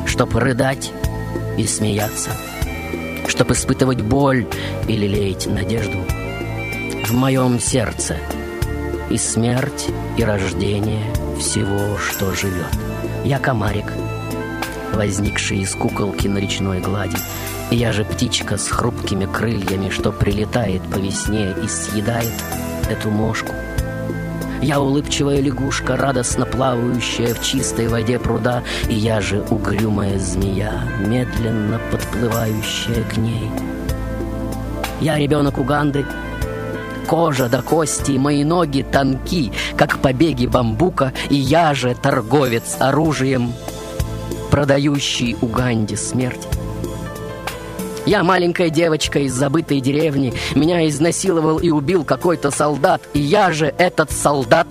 [0.06, 0.92] чтоб рыдать
[1.56, 2.30] и смеяться,
[3.28, 4.46] чтоб испытывать боль
[4.88, 5.98] или лелеять надежду.
[7.06, 8.16] В моем сердце
[9.10, 11.04] и смерть, и рождение
[11.38, 12.66] всего, что живет.
[13.24, 13.92] Я комарик,
[14.92, 17.16] возникший из куколки на речной глади,
[17.70, 22.32] и я же птичка с хрупкими крыльями, что прилетает по весне и съедает
[22.90, 23.54] эту мошку.
[24.60, 31.80] Я улыбчивая лягушка, радостно плавающая в чистой воде пруда, и я же угрюмая змея, медленно
[32.18, 33.50] подплывающая к ней.
[35.00, 36.04] Я ребенок Уганды,
[37.06, 43.52] кожа до кости, мои ноги тонки, как побеги бамбука, и я же торговец оружием,
[44.50, 46.46] продающий Уганде смерть.
[48.04, 50.32] Я маленькая девочка из забытой деревни.
[50.54, 53.02] Меня изнасиловал и убил какой-то солдат.
[53.12, 54.66] И я же этот солдат.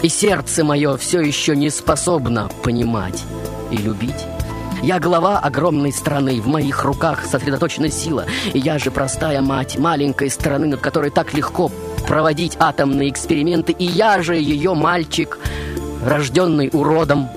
[0.00, 3.24] И сердце мое все еще не способно понимать
[3.72, 4.33] и любить.
[4.84, 8.26] Я глава огромной страны, в моих руках сосредоточена сила.
[8.52, 11.70] Я же простая мать маленькой страны, над которой так легко
[12.06, 13.72] проводить атомные эксперименты.
[13.72, 15.38] И я же ее мальчик,
[16.04, 17.30] рожденный уродом,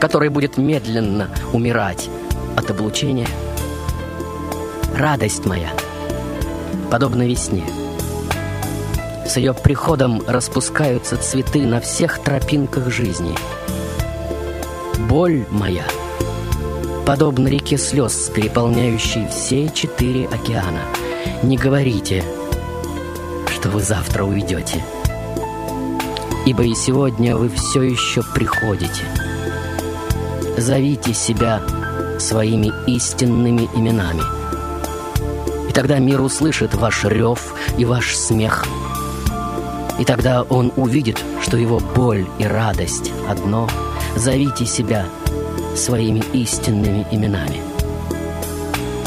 [0.00, 2.08] который будет медленно умирать
[2.56, 3.28] от облучения.
[4.96, 5.68] Радость моя,
[6.90, 7.64] подобно весне.
[9.26, 13.34] С ее приходом распускаются цветы на всех тропинках жизни.
[15.10, 15.84] Боль моя,
[17.06, 20.80] подобно реке слез, переполняющей все четыре океана.
[21.42, 22.24] Не говорите,
[23.52, 24.82] что вы завтра уйдете,
[26.46, 29.02] ибо и сегодня вы все еще приходите.
[30.56, 31.60] Зовите себя
[32.18, 34.22] своими истинными именами.
[35.68, 38.64] И тогда мир услышит ваш рев и ваш смех.
[39.98, 43.68] И тогда он увидит, что его боль и радость одно.
[44.16, 45.06] Зовите себя
[45.76, 47.60] своими истинными именами.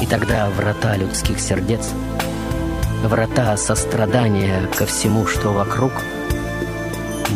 [0.01, 1.89] И тогда врата людских сердец,
[3.03, 5.91] врата сострадания ко всему, что вокруг,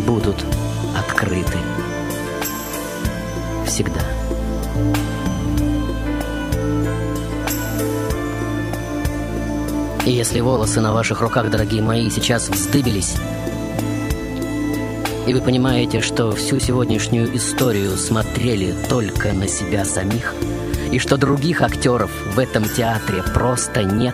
[0.05, 0.45] будут
[0.97, 1.57] открыты
[3.65, 4.01] всегда.
[10.05, 13.15] И если волосы на ваших руках, дорогие мои, сейчас вздыбились,
[15.31, 20.35] и вы понимаете, что всю сегодняшнюю историю смотрели только на себя самих,
[20.91, 24.13] и что других актеров в этом театре просто нет,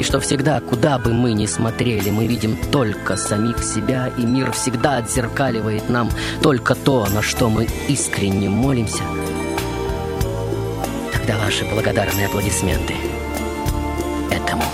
[0.00, 4.50] и что всегда, куда бы мы ни смотрели, мы видим только самих себя, и мир
[4.50, 6.10] всегда отзеркаливает нам
[6.42, 9.04] только то, на что мы искренне молимся,
[11.12, 12.94] тогда ваши благодарные аплодисменты–
[14.32, 14.64] этому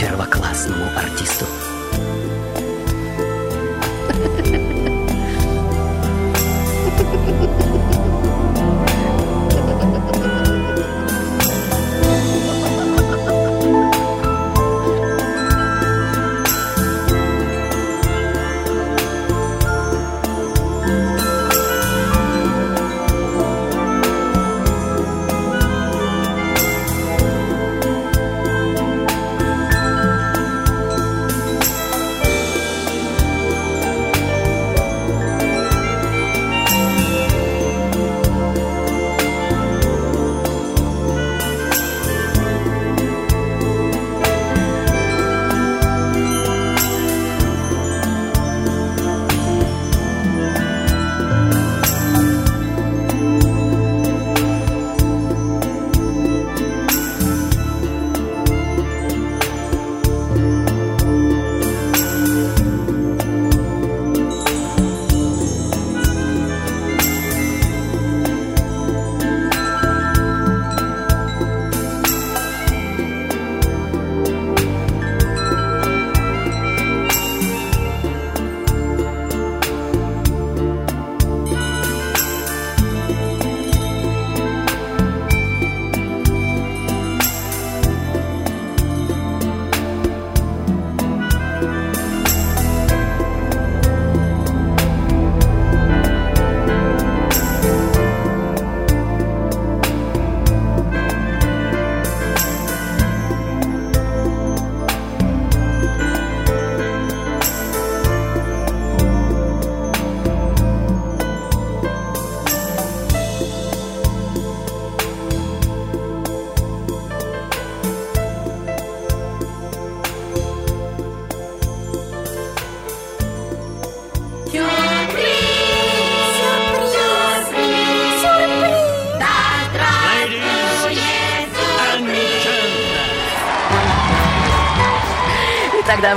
[0.00, 1.46] первоклассному артисту.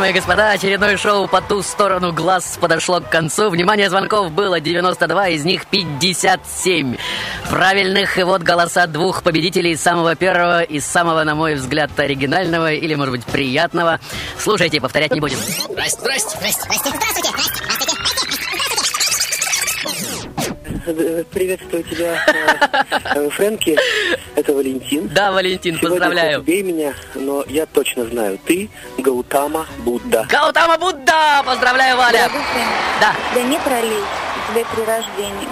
[0.01, 3.51] Дамы и господа, очередное шоу по ту сторону глаз подошло к концу.
[3.51, 6.97] Внимание, звонков было 92, из них 57
[7.49, 8.17] правильных.
[8.17, 13.11] И вот голоса двух победителей самого первого и самого, на мой взгляд, оригинального или, может
[13.11, 13.99] быть, приятного.
[14.39, 15.37] Слушайте, повторять не будем.
[15.37, 17.70] Здрасте, здрасте, здрасте, здрасте, здравствуйте, Э,
[20.93, 23.77] Приветствую тебя, э, э, Фрэнки.
[24.35, 25.07] Это Валентин.
[25.09, 26.39] Да, Валентин, Сегодня поздравляю.
[26.41, 30.25] убей меня, но я точно знаю, ты Гаутама Будда.
[30.29, 31.43] Гаутама Будда!
[31.45, 32.19] Поздравляю, Валя!
[32.27, 32.41] Дорогой
[32.99, 33.13] Да.
[33.31, 34.03] У тебя нет ролей,
[34.49, 35.49] у тебя три рождения.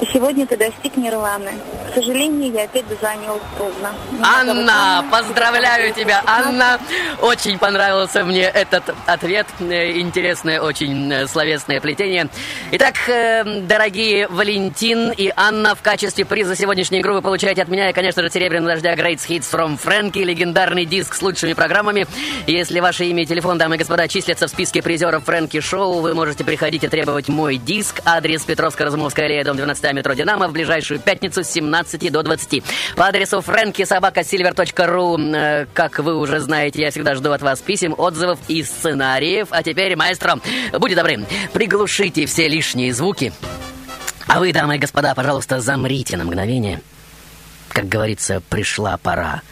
[0.00, 1.52] И сегодня ты достиг Нирваны.
[1.94, 3.94] К сожалению, я опять дозвонилась поздно.
[4.20, 6.80] Анна, поздравляю тебя, Анна.
[7.22, 9.46] Очень понравился мне этот ответ.
[9.60, 12.28] Интересное очень э, словесное плетение.
[12.72, 17.90] Итак, э, дорогие Валентин и Анна, в качестве приза сегодняшней игры вы получаете от меня,
[17.90, 22.08] и, конечно же, «Серебряный дождя» Great Hits from Frankie, легендарный диск с лучшими программами.
[22.48, 26.12] Если ваше имя и телефон, дамы и господа, числятся в списке призеров Фрэнки Шоу, вы
[26.14, 28.00] можете приходить и требовать мой диск.
[28.04, 32.62] Адрес Петровско-Разумовская аллея, дом 12, метро «Динамо» в ближайшую пятницу с 17 до 20.
[32.96, 38.38] По адресу frankysobakasilver.ru Э, Как вы уже знаете, я всегда жду от вас писем, отзывов
[38.48, 39.48] и сценариев.
[39.50, 40.38] А теперь, маэстро,
[40.72, 43.32] будьте добры, приглушите все лишние звуки.
[44.26, 46.80] А вы, дамы и господа, пожалуйста, замрите на мгновение.
[47.68, 49.42] Как говорится, пришла пора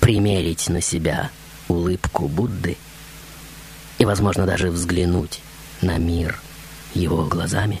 [0.00, 1.30] примерить на себя
[1.68, 2.76] улыбку Будды
[3.98, 5.40] и, возможно, даже взглянуть
[5.82, 6.40] на мир
[6.94, 7.80] его глазами.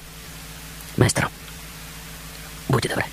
[0.96, 1.30] Маэстро,
[2.68, 3.06] будьте добры.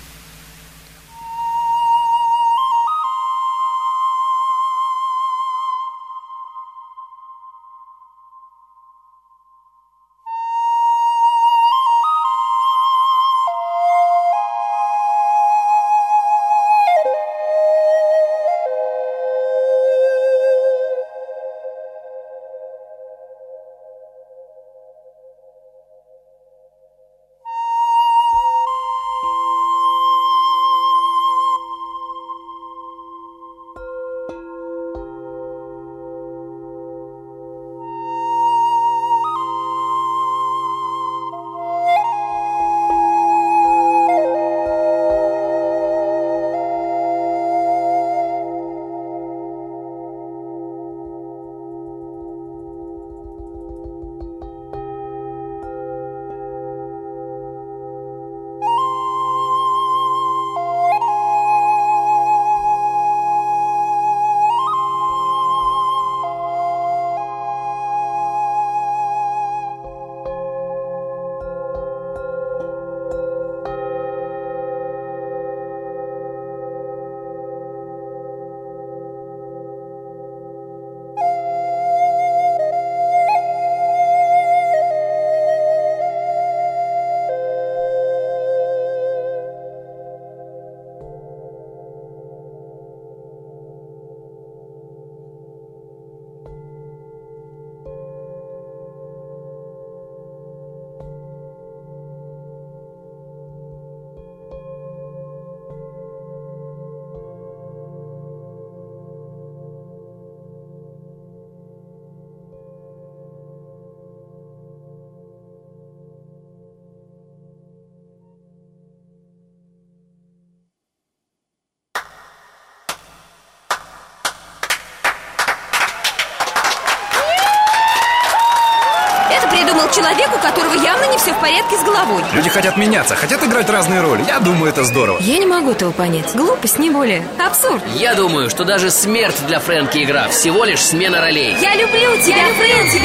[129.88, 132.22] Это придумал человек, у которого явно не все в порядке с головой.
[132.32, 134.24] Люди хотят меняться, хотят играть разные роли.
[134.26, 135.18] Я думаю, это здорово.
[135.20, 136.34] Я не могу этого понять.
[136.34, 137.26] Глупость, не более.
[137.44, 137.82] Абсурд.
[137.94, 141.56] Я думаю, что даже смерть для Фрэнки игра всего лишь смена ролей.
[141.60, 143.02] Я люблю тебя, Фрэнки!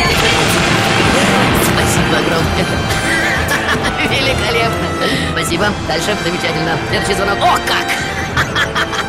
[1.73, 2.65] Спасибо огромное.
[4.09, 4.87] Великолепно.
[5.31, 5.65] Спасибо.
[5.87, 6.17] Дальше.
[6.23, 6.77] Замечательно.
[6.89, 7.37] Следующий звонок.
[7.41, 8.12] О, как!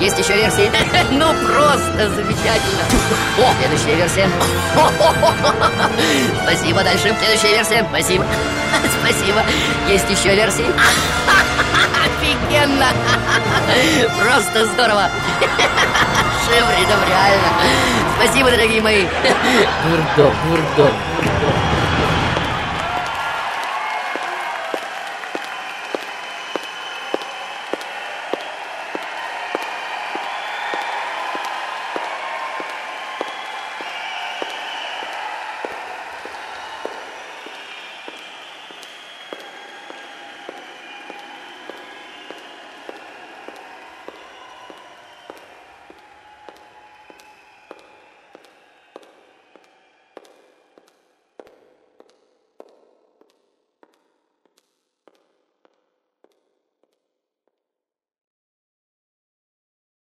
[0.01, 0.71] Есть еще версии?
[1.11, 2.85] Ну, просто замечательно.
[3.39, 4.29] О, следующая версия.
[6.43, 6.83] Спасибо.
[6.83, 7.15] Дальше.
[7.21, 7.87] Следующая версия.
[7.89, 8.25] Спасибо.
[9.01, 9.43] Спасибо.
[9.89, 10.67] Есть еще версии?
[12.05, 12.89] Офигенно.
[14.23, 15.11] Просто здорово.
[16.45, 17.49] Шевридом, реально.
[18.19, 19.07] Спасибо, дорогие мои.
[20.17, 21.34] Бурдо, бурдо, бурдо.